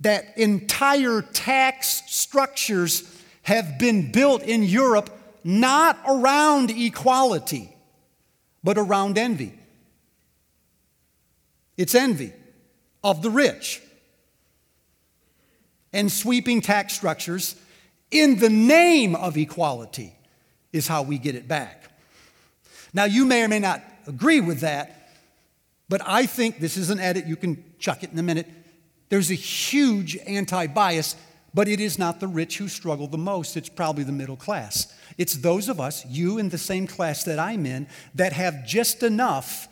that 0.00 0.38
entire 0.38 1.22
tax 1.22 2.02
structures 2.06 3.02
have 3.42 3.78
been 3.78 4.12
built 4.12 4.42
in 4.42 4.62
Europe 4.62 5.10
not 5.42 5.98
around 6.06 6.70
equality 6.70 7.74
but 8.62 8.78
around 8.78 9.18
envy. 9.18 9.54
It's 11.76 11.94
envy 11.94 12.32
of 13.02 13.22
the 13.22 13.30
rich 13.30 13.80
and 15.92 16.10
sweeping 16.10 16.60
tax 16.60 16.94
structures 16.94 17.56
in 18.10 18.38
the 18.38 18.50
name 18.50 19.14
of 19.14 19.36
equality 19.36 20.14
is 20.72 20.86
how 20.86 21.02
we 21.02 21.18
get 21.18 21.34
it 21.34 21.48
back. 21.48 21.84
Now, 22.92 23.04
you 23.04 23.24
may 23.24 23.42
or 23.42 23.48
may 23.48 23.58
not 23.58 23.82
agree 24.06 24.40
with 24.40 24.60
that, 24.60 25.10
but 25.88 26.00
I 26.04 26.26
think 26.26 26.60
this 26.60 26.76
is 26.76 26.90
an 26.90 26.98
edit. 26.98 27.26
You 27.26 27.36
can 27.36 27.64
chuck 27.78 28.02
it 28.02 28.12
in 28.12 28.18
a 28.18 28.22
minute. 28.22 28.48
There's 29.08 29.30
a 29.30 29.34
huge 29.34 30.16
anti 30.26 30.66
bias, 30.66 31.16
but 31.52 31.68
it 31.68 31.80
is 31.80 31.98
not 31.98 32.20
the 32.20 32.28
rich 32.28 32.58
who 32.58 32.68
struggle 32.68 33.06
the 33.06 33.18
most, 33.18 33.56
it's 33.56 33.68
probably 33.68 34.04
the 34.04 34.12
middle 34.12 34.36
class. 34.36 34.92
It's 35.18 35.34
those 35.34 35.68
of 35.68 35.80
us, 35.80 36.06
you 36.06 36.38
in 36.38 36.48
the 36.48 36.58
same 36.58 36.86
class 36.86 37.24
that 37.24 37.38
I'm 37.38 37.66
in, 37.66 37.88
that 38.14 38.32
have 38.32 38.66
just 38.66 39.02
enough 39.02 39.68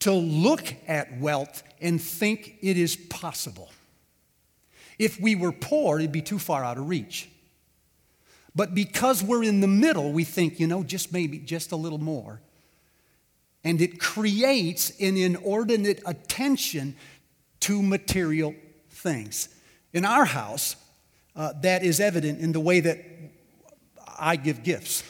to 0.00 0.12
look 0.12 0.74
at 0.86 1.18
wealth 1.18 1.62
and 1.80 2.00
think 2.00 2.56
it 2.60 2.76
is 2.76 2.96
possible. 2.96 3.70
If 4.98 5.20
we 5.20 5.34
were 5.34 5.52
poor, 5.52 5.98
it'd 5.98 6.12
be 6.12 6.22
too 6.22 6.38
far 6.38 6.64
out 6.64 6.78
of 6.78 6.88
reach. 6.88 7.28
But 8.54 8.74
because 8.74 9.22
we're 9.22 9.42
in 9.42 9.60
the 9.60 9.68
middle, 9.68 10.12
we 10.12 10.24
think, 10.24 10.58
you 10.58 10.66
know, 10.66 10.82
just 10.82 11.12
maybe 11.12 11.38
just 11.38 11.72
a 11.72 11.76
little 11.76 11.98
more. 11.98 12.40
And 13.64 13.80
it 13.80 14.00
creates 14.00 14.90
an 15.00 15.16
inordinate 15.16 16.00
attention 16.06 16.96
to 17.60 17.82
material 17.82 18.54
things. 18.88 19.48
In 19.92 20.04
our 20.04 20.24
house, 20.24 20.76
uh, 21.36 21.52
that 21.60 21.84
is 21.84 22.00
evident 22.00 22.40
in 22.40 22.52
the 22.52 22.60
way 22.60 22.80
that 22.80 22.98
I 24.18 24.36
give 24.36 24.62
gifts. 24.62 25.02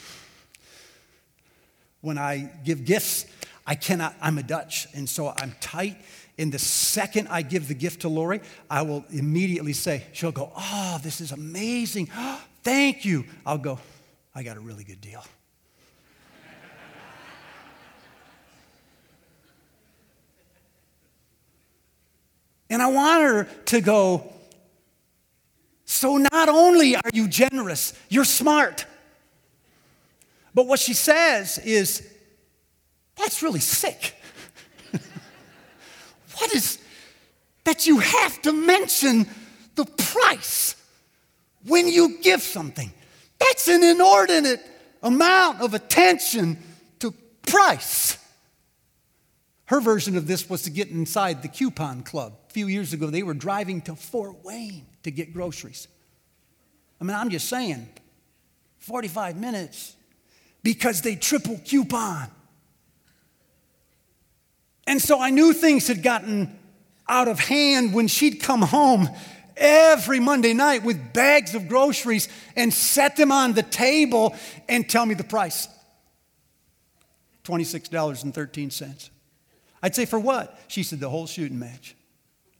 When 2.01 2.17
I 2.17 2.51
give 2.63 2.85
gifts, 2.85 3.25
I 3.65 3.75
cannot, 3.75 4.15
I'm 4.21 4.37
a 4.37 4.43
Dutch, 4.43 4.87
and 4.93 5.09
so 5.09 5.33
I'm 5.37 5.53
tight. 5.59 5.97
And 6.37 6.51
the 6.51 6.59
second 6.59 7.29
I 7.29 7.41
give 7.41 7.67
the 7.67 7.73
gift 7.73 8.01
to 8.01 8.09
Lori, 8.09 8.41
I 8.69 8.83
will 8.83 9.03
immediately 9.09 9.73
say, 9.73 10.03
she'll 10.13 10.31
go, 10.31 10.51
Oh, 10.55 10.99
this 11.01 11.19
is 11.21 11.31
amazing. 11.31 12.09
thank 12.63 13.05
you. 13.05 13.25
I'll 13.45 13.57
go, 13.57 13.79
I 14.35 14.43
got 14.43 14.57
a 14.57 14.59
really 14.59 14.83
good 14.83 15.01
deal. 15.01 15.25
and 22.69 22.81
I 22.81 22.87
want 22.87 23.23
her 23.23 23.47
to 23.65 23.81
go, 23.81 24.31
So 25.97 26.17
not 26.17 26.47
only 26.47 26.95
are 26.95 27.09
you 27.11 27.27
generous, 27.27 27.91
you're 28.07 28.23
smart. 28.23 28.85
But 30.53 30.67
what 30.67 30.79
she 30.79 30.93
says 30.93 31.57
is, 31.57 32.07
that's 33.15 33.41
really 33.41 33.59
sick. 33.59 34.15
what 36.37 36.53
is 36.53 36.77
that 37.63 37.87
you 37.87 37.97
have 37.97 38.39
to 38.43 38.53
mention 38.53 39.25
the 39.73 39.85
price 39.85 40.75
when 41.65 41.87
you 41.87 42.19
give 42.21 42.43
something? 42.43 42.93
That's 43.39 43.67
an 43.67 43.83
inordinate 43.83 44.63
amount 45.01 45.61
of 45.61 45.73
attention 45.73 46.59
to 46.99 47.11
price. 47.47 48.19
Her 49.65 49.81
version 49.81 50.15
of 50.15 50.27
this 50.27 50.47
was 50.47 50.61
to 50.61 50.69
get 50.69 50.89
inside 50.89 51.41
the 51.41 51.47
coupon 51.47 52.03
club. 52.03 52.33
A 52.49 52.53
few 52.53 52.67
years 52.67 52.93
ago, 52.93 53.07
they 53.07 53.23
were 53.23 53.33
driving 53.33 53.81
to 53.81 53.95
Fort 53.95 54.45
Wayne 54.45 54.85
to 55.07 55.11
get 55.11 55.33
groceries. 55.33 55.87
I 56.99 57.03
mean, 57.03 57.15
I'm 57.15 57.29
just 57.29 57.49
saying, 57.49 57.87
45 58.79 59.37
minutes 59.37 59.95
because 60.63 61.01
they 61.01 61.15
triple 61.15 61.59
coupon. 61.65 62.27
And 64.85 65.01
so 65.01 65.19
I 65.19 65.29
knew 65.29 65.53
things 65.53 65.87
had 65.87 66.03
gotten 66.03 66.57
out 67.07 67.27
of 67.27 67.39
hand 67.39 67.93
when 67.93 68.07
she'd 68.07 68.41
come 68.41 68.61
home 68.61 69.09
every 69.55 70.19
Monday 70.19 70.53
night 70.53 70.83
with 70.83 71.13
bags 71.13 71.55
of 71.55 71.67
groceries 71.67 72.29
and 72.55 72.73
set 72.73 73.15
them 73.15 73.31
on 73.31 73.53
the 73.53 73.63
table 73.63 74.35
and 74.69 74.87
tell 74.89 75.05
me 75.05 75.13
the 75.13 75.23
price 75.23 75.67
$26.13. 77.43 79.09
I'd 79.81 79.95
say, 79.95 80.05
For 80.05 80.19
what? 80.19 80.59
She 80.67 80.83
said, 80.83 80.99
The 80.99 81.09
whole 81.09 81.27
shooting 81.27 81.59
match. 81.59 81.95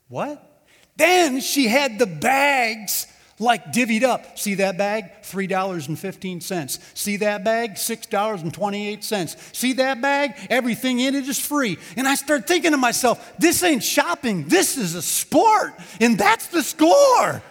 What? 0.08 0.57
Then 0.98 1.40
she 1.40 1.68
had 1.68 2.00
the 2.00 2.08
bags 2.08 3.08
like 3.40 3.66
divvied 3.66 4.04
up. 4.04 4.38
See 4.38 4.56
that 4.56 4.78
bag? 4.78 5.22
$3.15. 5.22 6.80
See 6.98 7.18
that 7.18 7.44
bag? 7.44 7.76
$6.28. 7.76 9.56
See 9.56 9.74
that 9.74 10.02
bag? 10.02 10.36
Everything 10.50 11.00
in 11.00 11.14
it 11.14 11.28
is 11.28 11.40
free. 11.40 11.78
And 11.96 12.08
I 12.08 12.16
start 12.16 12.48
thinking 12.48 12.72
to 12.72 12.78
myself, 12.78 13.34
this 13.38 13.62
ain't 13.64 13.84
shopping, 13.84 14.48
this 14.48 14.78
is 14.78 14.96
a 14.96 15.02
sport. 15.02 15.74
And 16.02 16.18
that's 16.18 16.48
the 16.48 16.64
score. 16.64 17.44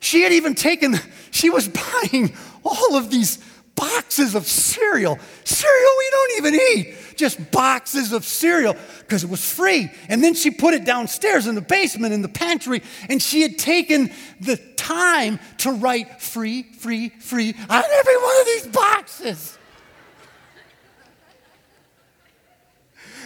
She 0.00 0.22
had 0.22 0.32
even 0.32 0.54
taken, 0.54 0.96
she 1.30 1.50
was 1.50 1.68
buying 2.12 2.34
all 2.64 2.96
of 2.96 3.10
these 3.10 3.38
boxes 3.76 4.34
of 4.34 4.46
cereal. 4.48 5.16
Cereal 5.44 5.90
we 5.98 6.10
don't 6.10 6.38
even 6.38 6.54
eat 6.54 6.96
just 7.18 7.50
boxes 7.50 8.12
of 8.12 8.24
cereal 8.24 8.76
because 9.00 9.24
it 9.24 9.30
was 9.30 9.44
free. 9.44 9.90
And 10.08 10.24
then 10.24 10.34
she 10.34 10.50
put 10.50 10.72
it 10.72 10.84
downstairs 10.84 11.46
in 11.46 11.54
the 11.54 11.60
basement 11.60 12.14
in 12.14 12.22
the 12.22 12.28
pantry, 12.28 12.82
and 13.08 13.20
she 13.20 13.42
had 13.42 13.58
taken 13.58 14.10
the 14.40 14.56
time 14.76 15.38
to 15.58 15.72
write 15.72 16.22
free, 16.22 16.62
free, 16.62 17.10
free 17.10 17.54
on 17.68 17.82
every 17.84 18.16
one 18.16 18.40
of 18.40 18.46
these 18.46 18.66
boxes. 18.68 19.58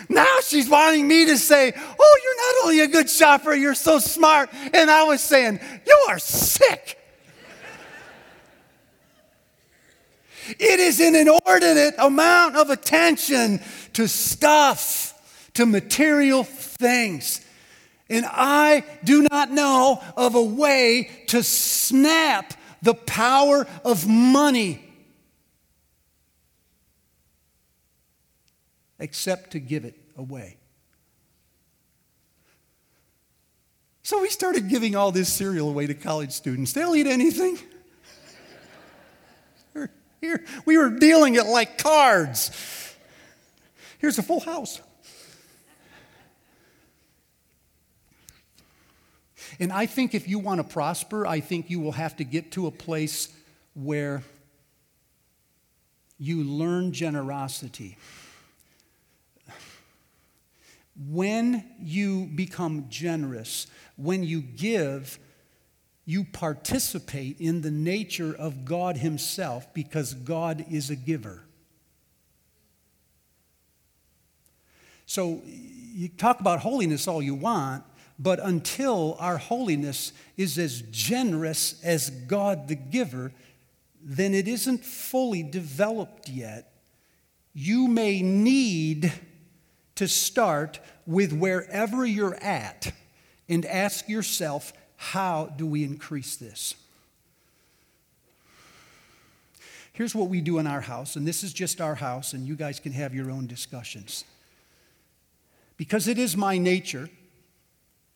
Now 0.09 0.39
she's 0.43 0.69
wanting 0.69 1.07
me 1.07 1.27
to 1.27 1.39
say, 1.39 1.73
Oh, 1.77 2.21
you're 2.25 2.37
not 2.37 2.65
only 2.65 2.81
a 2.81 2.89
good 2.89 3.09
shopper, 3.09 3.55
you're 3.55 3.75
so 3.75 3.99
smart. 3.99 4.51
And 4.75 4.91
I 4.91 5.05
was 5.05 5.21
saying, 5.21 5.61
You 5.87 6.07
are 6.09 6.19
sick. 6.19 6.99
It 10.49 10.81
is 10.81 11.01
an 11.01 11.15
inordinate 11.15 11.95
amount 11.99 12.57
of 12.57 12.71
attention 12.71 13.61
to 13.95 14.09
stuff, 14.09 15.51
to 15.55 15.67
material 15.67 16.45
things. 16.45 17.45
And 18.09 18.27
I 18.29 18.85
do 19.05 19.27
not 19.31 19.51
know 19.51 20.03
of 20.17 20.35
a 20.35 20.43
way 20.43 21.11
to 21.29 21.43
snap 21.43 22.55
the 22.83 22.95
power 22.95 23.67
of 23.85 24.07
money 24.07 24.85
except 28.99 29.53
to 29.53 29.61
give 29.61 29.85
it 29.85 29.99
away. 30.17 30.57
So 34.03 34.21
we 34.21 34.29
started 34.29 34.69
giving 34.69 34.95
all 34.95 35.11
this 35.11 35.33
cereal 35.33 35.69
away 35.69 35.87
to 35.87 35.95
college 35.95 36.33
students. 36.33 36.73
They'll 36.73 36.95
eat 36.95 37.07
anything. 37.07 37.59
Here, 40.23 40.45
we 40.65 40.79
were 40.79 40.89
dealing 40.89 41.35
it 41.35 41.47
like 41.47 41.79
cards. 41.79 42.53
Here's 43.99 44.19
a 44.19 44.23
full 44.23 44.39
house. 44.39 44.81
And 49.59 49.73
I 49.73 49.87
think 49.87 50.15
if 50.15 50.29
you 50.29 50.39
want 50.39 50.59
to 50.59 50.65
prosper, 50.65 51.27
I 51.27 51.41
think 51.41 51.71
you 51.71 51.81
will 51.81 51.93
have 51.93 52.17
to 52.17 52.25
get 52.25 52.53
to 52.53 52.69
a 52.69 52.71
place 52.71 53.29
where 53.75 54.23
you 56.19 56.45
learn 56.45 56.93
generosity. 56.93 57.99
When 61.09 61.65
you 61.81 62.27
become 62.27 62.87
generous, 62.89 63.67
when 63.97 64.23
you 64.23 64.41
give, 64.41 65.19
you 66.05 66.25
participate 66.25 67.41
in 67.41 67.63
the 67.63 67.71
nature 67.71 68.35
of 68.35 68.65
God 68.65 68.97
Himself 68.97 69.73
because 69.73 70.15
God 70.15 70.65
is 70.71 70.91
a 70.91 70.97
giver. 70.97 71.45
So 75.07 75.43
you 75.45 76.09
talk 76.09 76.41
about 76.41 76.61
holiness 76.61 77.07
all 77.07 77.23
you 77.23 77.35
want, 77.35 77.85
but 78.19 78.41
until 78.41 79.17
our 79.21 79.37
holiness 79.37 80.13
is 80.37 80.59
as 80.59 80.83
generous 80.91 81.81
as 81.85 82.11
God 82.11 82.69
the 82.69 82.75
giver, 82.75 83.33
then 84.03 84.35
it 84.35 84.49
isn't 84.49 84.85
fully 84.85 85.43
developed 85.43 86.29
yet. 86.29 86.73
You 87.53 87.89
may 87.89 88.23
need 88.23 89.13
to 89.97 90.09
start 90.09 90.81
with 91.07 91.33
wherever 91.33 92.05
you're 92.07 92.37
at 92.37 92.93
and 93.49 93.67
ask 93.67 94.09
yourself, 94.09 94.73
how 95.03 95.47
do 95.57 95.67
we 95.67 95.83
increase 95.83 96.37
this? 96.37 96.77
Here's 99.93 100.15
what 100.15 100.29
we 100.29 100.41
do 100.41 100.59
in 100.59 100.67
our 100.69 100.81
house, 100.81 101.17
and 101.17 101.27
this 101.27 101.43
is 101.43 101.53
just 101.53 101.81
our 101.81 101.97
house, 101.97 102.35
and 102.35 102.47
you 102.47 102.55
guys 102.55 102.79
can 102.79 102.93
have 102.93 103.13
your 103.13 103.29
own 103.29 103.49
discussions. 103.49 104.25
Because 105.77 106.07
it 106.07 106.19
is 106.19 106.37
my 106.37 106.57
nature 106.57 107.11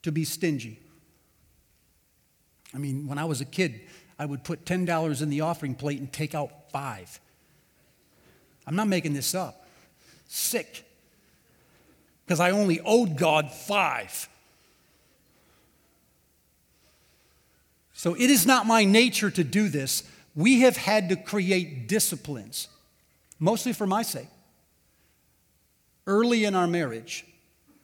to 0.03 0.13
be 0.13 0.23
stingy. 0.23 0.79
I 2.73 2.77
mean, 2.77 3.05
when 3.05 3.17
I 3.17 3.25
was 3.25 3.41
a 3.41 3.45
kid, 3.45 3.81
I 4.17 4.25
would 4.25 4.45
put 4.45 4.63
$10 4.63 5.21
in 5.21 5.29
the 5.29 5.41
offering 5.41 5.75
plate 5.75 5.99
and 5.99 6.11
take 6.11 6.33
out 6.33 6.71
five. 6.71 7.19
I'm 8.65 8.77
not 8.77 8.87
making 8.87 9.13
this 9.13 9.35
up. 9.35 9.67
Sick. 10.25 10.85
Because 12.25 12.39
I 12.39 12.51
only 12.51 12.79
owed 12.79 13.17
God 13.17 13.51
five. 13.51 14.29
So 17.97 18.13
it 18.13 18.29
is 18.29 18.45
not 18.45 18.67
my 18.67 18.85
nature 18.85 19.31
to 19.31 19.43
do 19.43 19.69
this. 19.69 20.03
We 20.35 20.61
have 20.61 20.77
had 20.77 21.09
to 21.09 21.15
create 21.15 21.87
disciplines, 21.87 22.67
mostly 23.39 23.73
for 23.73 23.87
my 23.87 24.03
sake, 24.03 24.27
early 26.05 26.45
in 26.45 26.53
our 26.53 26.67
marriage, 26.67 27.25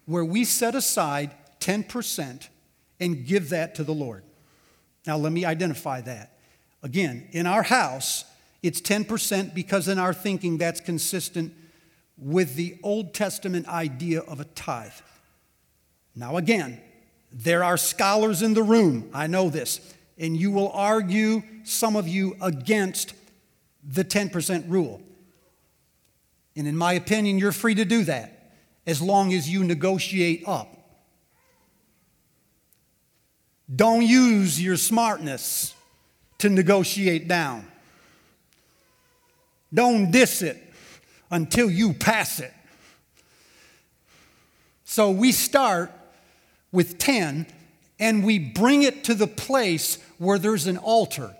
where 0.05 0.23
we 0.23 0.45
set 0.45 0.75
aside 0.75 1.31
10% 1.61 2.47
and 2.99 3.25
give 3.25 3.49
that 3.49 3.73
to 3.73 3.83
the 3.83 3.91
Lord. 3.91 4.23
Now, 5.07 5.17
let 5.17 5.31
me 5.31 5.45
identify 5.45 6.01
that. 6.01 6.37
Again, 6.83 7.27
in 7.31 7.47
our 7.47 7.63
house, 7.63 8.23
it's 8.61 8.81
10% 8.81 9.55
because 9.55 9.87
in 9.87 9.97
our 9.97 10.13
thinking 10.13 10.59
that's 10.59 10.79
consistent 10.79 11.55
with 12.19 12.53
the 12.53 12.77
Old 12.83 13.15
Testament 13.15 13.67
idea 13.67 14.19
of 14.19 14.39
a 14.39 14.45
tithe. 14.45 14.91
Now, 16.15 16.37
again, 16.37 16.79
there 17.31 17.63
are 17.63 17.77
scholars 17.77 18.43
in 18.43 18.53
the 18.53 18.61
room, 18.61 19.09
I 19.11 19.25
know 19.25 19.49
this 19.49 19.79
and 20.17 20.37
you 20.37 20.51
will 20.51 20.71
argue, 20.71 21.41
some 21.63 21.95
of 21.95 22.07
you, 22.07 22.35
against 22.41 23.13
the 23.83 24.03
10% 24.03 24.69
rule. 24.69 25.01
And 26.55 26.67
in 26.67 26.77
my 26.77 26.93
opinion, 26.93 27.39
you're 27.39 27.51
free 27.51 27.75
to 27.75 27.85
do 27.85 28.03
that 28.05 28.53
as 28.85 29.01
long 29.01 29.33
as 29.33 29.49
you 29.49 29.63
negotiate 29.63 30.43
up. 30.47 30.69
Don't 33.73 34.05
use 34.05 34.61
your 34.61 34.77
smartness 34.77 35.73
to 36.39 36.49
negotiate 36.49 37.27
down. 37.27 37.65
Don't 39.73 40.11
diss 40.11 40.41
it 40.41 40.61
until 41.31 41.71
you 41.71 41.93
pass 41.93 42.39
it. 42.39 42.53
So 44.83 45.09
we 45.09 45.31
start 45.31 45.91
with 46.71 46.99
10 46.99 47.47
and 47.99 48.23
we 48.23 48.39
bring 48.39 48.83
it 48.83 49.03
to 49.05 49.13
the 49.13 49.27
place 49.27 49.97
where 50.17 50.39
there's 50.39 50.67
an 50.67 50.77
altar. 50.77 51.35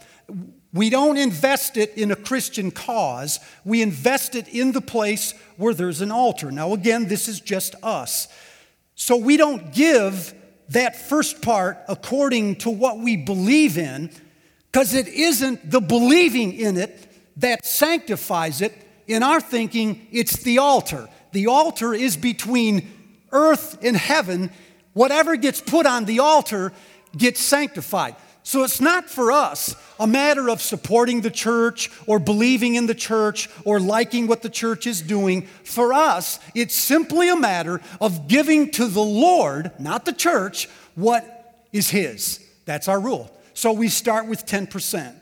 We 0.74 0.90
don't 0.90 1.18
invest 1.18 1.78
it 1.78 1.96
in 1.98 2.12
a 2.12 2.16
Christian 2.16 2.72
cause, 2.72 3.40
we 3.64 3.82
invest 3.82 4.36
it 4.36 4.48
in 4.48 4.72
the 4.72 4.82
place 4.82 5.34
where 5.58 5.74
there's 5.74 6.02
an 6.02 6.12
altar. 6.12 6.52
Now, 6.52 6.74
again, 6.74 7.08
this 7.08 7.28
is 7.28 7.40
just 7.40 7.76
us. 7.84 8.28
So 8.96 9.18
we 9.18 9.38
don't 9.38 9.74
give 9.74 10.34
that 10.70 10.96
first 10.96 11.42
part 11.42 11.80
according 11.88 12.58
to 12.58 12.70
what 12.70 13.00
we 13.00 13.18
believe 13.18 13.78
in, 13.78 14.10
because 14.72 14.94
it 14.94 15.08
isn't 15.08 15.70
the 15.70 15.82
believing 15.82 16.54
in 16.54 16.78
it 16.78 17.08
that 17.38 17.66
sanctifies 17.66 18.62
it. 18.62 18.74
In 19.06 19.22
our 19.22 19.42
thinking, 19.42 20.08
it's 20.12 20.38
the 20.38 20.60
altar. 20.60 21.10
The 21.34 21.48
altar 21.48 21.94
is 21.94 22.16
between 22.16 22.90
earth 23.32 23.78
and 23.84 23.98
heaven. 23.98 24.50
Whatever 24.94 25.36
gets 25.36 25.62
put 25.62 25.86
on 25.86 26.06
the 26.06 26.20
altar 26.20 26.72
gets 27.18 27.42
sanctified. 27.42 28.16
So 28.44 28.64
it's 28.64 28.82
not 28.82 29.10
for 29.10 29.32
us 29.32 29.76
a 30.00 30.06
matter 30.06 30.50
of 30.50 30.62
supporting 30.62 31.22
the 31.22 31.32
church 31.32 31.90
or 32.08 32.20
believing 32.20 32.76
in 32.76 32.88
the 32.88 32.96
church 32.96 33.50
or 33.64 33.80
liking 33.80 34.28
what 34.28 34.42
the 34.42 34.50
church 34.50 34.86
is 34.86 35.02
doing. 35.02 35.44
For 35.64 35.94
us, 35.94 36.40
it's 36.54 36.76
simply 36.76 37.30
a 37.30 37.38
matter 37.38 37.80
of 38.02 38.28
giving 38.28 38.70
to 38.72 38.88
the 38.88 39.02
Lord, 39.02 39.72
not 39.80 40.04
the 40.04 40.12
church, 40.14 40.68
what 40.96 41.66
is 41.72 41.90
His. 41.90 42.46
That's 42.66 42.90
our 42.90 43.00
rule. 43.00 43.32
So 43.54 43.72
we 43.72 43.88
start 43.88 44.28
with 44.28 44.46
10%. 44.46 45.16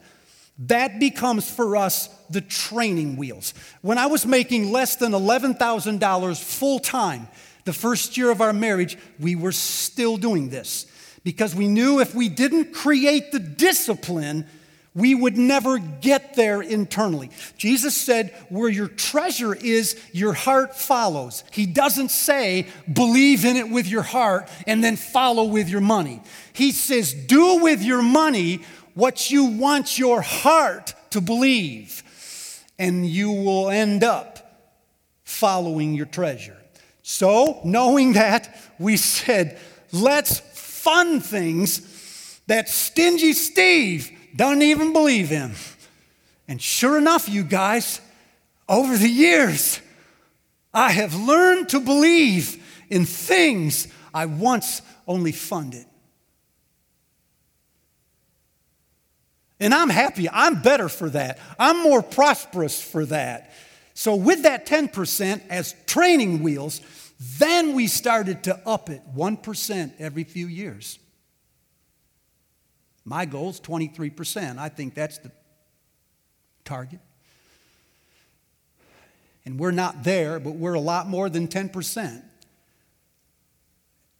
That 0.67 0.99
becomes 0.99 1.49
for 1.49 1.77
us 1.77 2.07
the 2.29 2.41
training 2.41 3.17
wheels. 3.17 3.53
When 3.81 3.97
I 3.97 4.07
was 4.07 4.25
making 4.25 4.71
less 4.71 4.95
than 4.95 5.11
$11,000 5.11 6.43
full 6.43 6.79
time, 6.79 7.27
the 7.65 7.73
first 7.73 8.17
year 8.17 8.31
of 8.31 8.41
our 8.41 8.53
marriage, 8.53 8.97
we 9.19 9.35
were 9.35 9.51
still 9.51 10.17
doing 10.17 10.49
this 10.49 10.85
because 11.23 11.55
we 11.55 11.67
knew 11.67 11.99
if 11.99 12.15
we 12.15 12.29
didn't 12.29 12.73
create 12.73 13.31
the 13.31 13.39
discipline, 13.39 14.45
we 14.93 15.15
would 15.15 15.37
never 15.37 15.77
get 15.77 16.35
there 16.35 16.61
internally. 16.61 17.29
Jesus 17.57 17.95
said, 17.95 18.33
Where 18.49 18.69
your 18.69 18.87
treasure 18.87 19.53
is, 19.53 19.99
your 20.11 20.33
heart 20.33 20.75
follows. 20.75 21.43
He 21.51 21.65
doesn't 21.65 22.09
say, 22.09 22.67
Believe 22.91 23.45
in 23.45 23.55
it 23.55 23.69
with 23.69 23.87
your 23.87 24.01
heart 24.01 24.49
and 24.67 24.83
then 24.83 24.97
follow 24.97 25.45
with 25.45 25.69
your 25.69 25.81
money. 25.81 26.21
He 26.53 26.71
says, 26.71 27.13
Do 27.13 27.63
with 27.63 27.81
your 27.81 28.01
money 28.01 28.61
what 28.93 29.31
you 29.31 29.45
want 29.45 29.97
your 29.97 30.21
heart 30.21 30.93
to 31.11 31.21
believe, 31.21 32.03
and 32.77 33.07
you 33.07 33.31
will 33.31 33.69
end 33.69 34.03
up 34.03 34.41
following 35.23 35.93
your 35.93 36.05
treasure. 36.05 36.60
So, 37.03 37.59
knowing 37.63 38.13
that, 38.13 38.55
we 38.79 38.97
said, 38.97 39.59
Let's 39.91 40.39
fund 40.39 41.23
things 41.23 42.39
that 42.47 42.69
stingy 42.69 43.33
Steve 43.33 44.11
doesn't 44.35 44.61
even 44.61 44.93
believe 44.93 45.31
in. 45.31 45.51
And 46.47 46.61
sure 46.61 46.97
enough, 46.97 47.29
you 47.29 47.43
guys, 47.43 48.01
over 48.67 48.97
the 48.97 49.09
years, 49.09 49.79
I 50.73 50.91
have 50.91 51.13
learned 51.15 51.69
to 51.69 51.79
believe 51.79 52.63
in 52.89 53.05
things 53.05 53.87
I 54.13 54.25
once 54.25 54.81
only 55.07 55.31
funded. 55.31 55.85
And 59.59 59.73
I'm 59.73 59.89
happy. 59.89 60.27
I'm 60.29 60.61
better 60.61 60.89
for 60.89 61.09
that. 61.11 61.37
I'm 61.59 61.83
more 61.83 62.01
prosperous 62.01 62.81
for 62.81 63.05
that. 63.07 63.51
So, 64.01 64.15
with 64.15 64.41
that 64.41 64.65
10% 64.65 65.47
as 65.47 65.75
training 65.85 66.41
wheels, 66.41 66.81
then 67.37 67.75
we 67.75 67.85
started 67.85 68.45
to 68.45 68.59
up 68.67 68.89
it 68.89 69.03
1% 69.15 69.91
every 69.99 70.23
few 70.23 70.47
years. 70.47 70.97
My 73.05 73.25
goal 73.25 73.51
is 73.51 73.61
23%. 73.61 74.57
I 74.57 74.69
think 74.69 74.95
that's 74.95 75.19
the 75.19 75.31
target. 76.65 76.99
And 79.45 79.59
we're 79.59 79.69
not 79.69 80.03
there, 80.03 80.39
but 80.39 80.55
we're 80.55 80.73
a 80.73 80.79
lot 80.79 81.07
more 81.07 81.29
than 81.29 81.47
10%. 81.47 82.23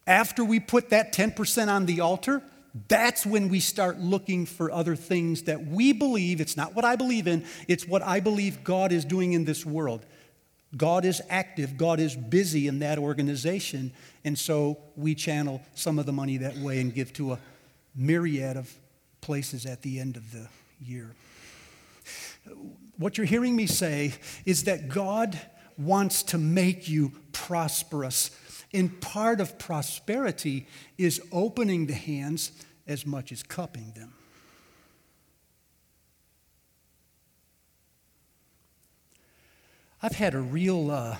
After 0.05 0.45
we 0.45 0.59
put 0.59 0.91
that 0.91 1.11
10% 1.11 1.69
on 1.69 1.87
the 1.87 2.01
altar, 2.01 2.43
that's 2.87 3.25
when 3.25 3.49
we 3.49 3.59
start 3.59 3.99
looking 3.99 4.45
for 4.45 4.71
other 4.71 4.95
things 4.95 5.43
that 5.43 5.65
we 5.65 5.91
believe, 5.91 6.39
it's 6.39 6.55
not 6.55 6.73
what 6.73 6.85
I 6.85 6.95
believe 6.95 7.27
in, 7.27 7.45
it's 7.67 7.87
what 7.87 8.01
I 8.01 8.19
believe 8.19 8.63
God 8.63 8.91
is 8.91 9.03
doing 9.03 9.33
in 9.33 9.45
this 9.45 9.65
world. 9.65 10.05
God 10.77 11.03
is 11.03 11.21
active, 11.29 11.75
God 11.75 11.99
is 11.99 12.15
busy 12.15 12.67
in 12.67 12.79
that 12.79 12.97
organization, 12.97 13.91
and 14.23 14.39
so 14.39 14.77
we 14.95 15.15
channel 15.15 15.61
some 15.75 15.99
of 15.99 16.05
the 16.05 16.13
money 16.13 16.37
that 16.37 16.55
way 16.57 16.79
and 16.79 16.93
give 16.93 17.11
to 17.13 17.33
a 17.33 17.39
myriad 17.93 18.55
of 18.55 18.73
places 19.19 19.65
at 19.65 19.81
the 19.81 19.99
end 19.99 20.15
of 20.15 20.31
the 20.31 20.47
year. 20.81 21.13
What 22.97 23.17
you're 23.17 23.27
hearing 23.27 23.55
me 23.55 23.67
say 23.67 24.13
is 24.45 24.63
that 24.63 24.87
God 24.87 25.39
wants 25.77 26.23
to 26.23 26.37
make 26.37 26.87
you 26.87 27.11
prosperous. 27.33 28.31
And 28.73 29.01
part 29.01 29.41
of 29.41 29.59
prosperity 29.59 30.67
is 30.97 31.21
opening 31.31 31.87
the 31.87 31.93
hands 31.93 32.51
as 32.87 33.05
much 33.05 33.31
as 33.31 33.43
cupping 33.43 33.91
them. 33.95 34.13
I've 40.01 40.15
had 40.15 40.33
a 40.33 40.39
real 40.39 40.89
uh, 40.89 41.17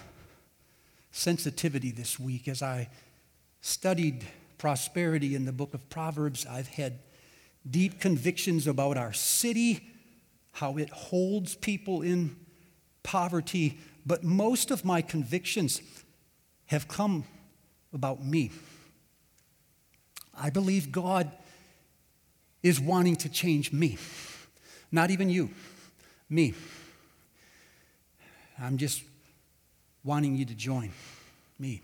sensitivity 1.12 1.92
this 1.92 2.20
week 2.20 2.48
as 2.48 2.64
I 2.64 2.90
studied 3.62 4.26
prosperity 4.58 5.36
in 5.36 5.46
the 5.46 5.52
book 5.52 5.74
of 5.74 5.88
Proverbs. 5.90 6.48
I've 6.50 6.68
had 6.68 7.00
deep 7.70 8.00
convictions 8.00 8.66
about 8.66 8.98
our 8.98 9.14
city, 9.14 9.88
how 10.54 10.78
it 10.78 10.90
holds 10.90 11.54
people 11.56 12.02
in 12.02 12.36
poverty, 13.04 13.78
but 14.06 14.24
most 14.24 14.72
of 14.72 14.84
my 14.84 15.02
convictions 15.02 15.82
have 16.68 16.88
come 16.88 17.26
about 17.94 18.24
me. 18.24 18.52
I 20.34 20.50
believe 20.50 20.92
God 20.92 21.32
is 22.64 22.80
wanting 22.80 23.16
to 23.18 23.30
change 23.30 23.72
me, 23.72 23.98
not 24.92 25.12
even 25.12 25.30
you, 25.30 25.50
me. 26.30 26.54
I'm 28.60 28.78
just 28.78 29.04
wanting 30.04 30.36
you 30.36 30.46
to 30.46 30.54
join 30.56 30.92
me. 31.60 31.82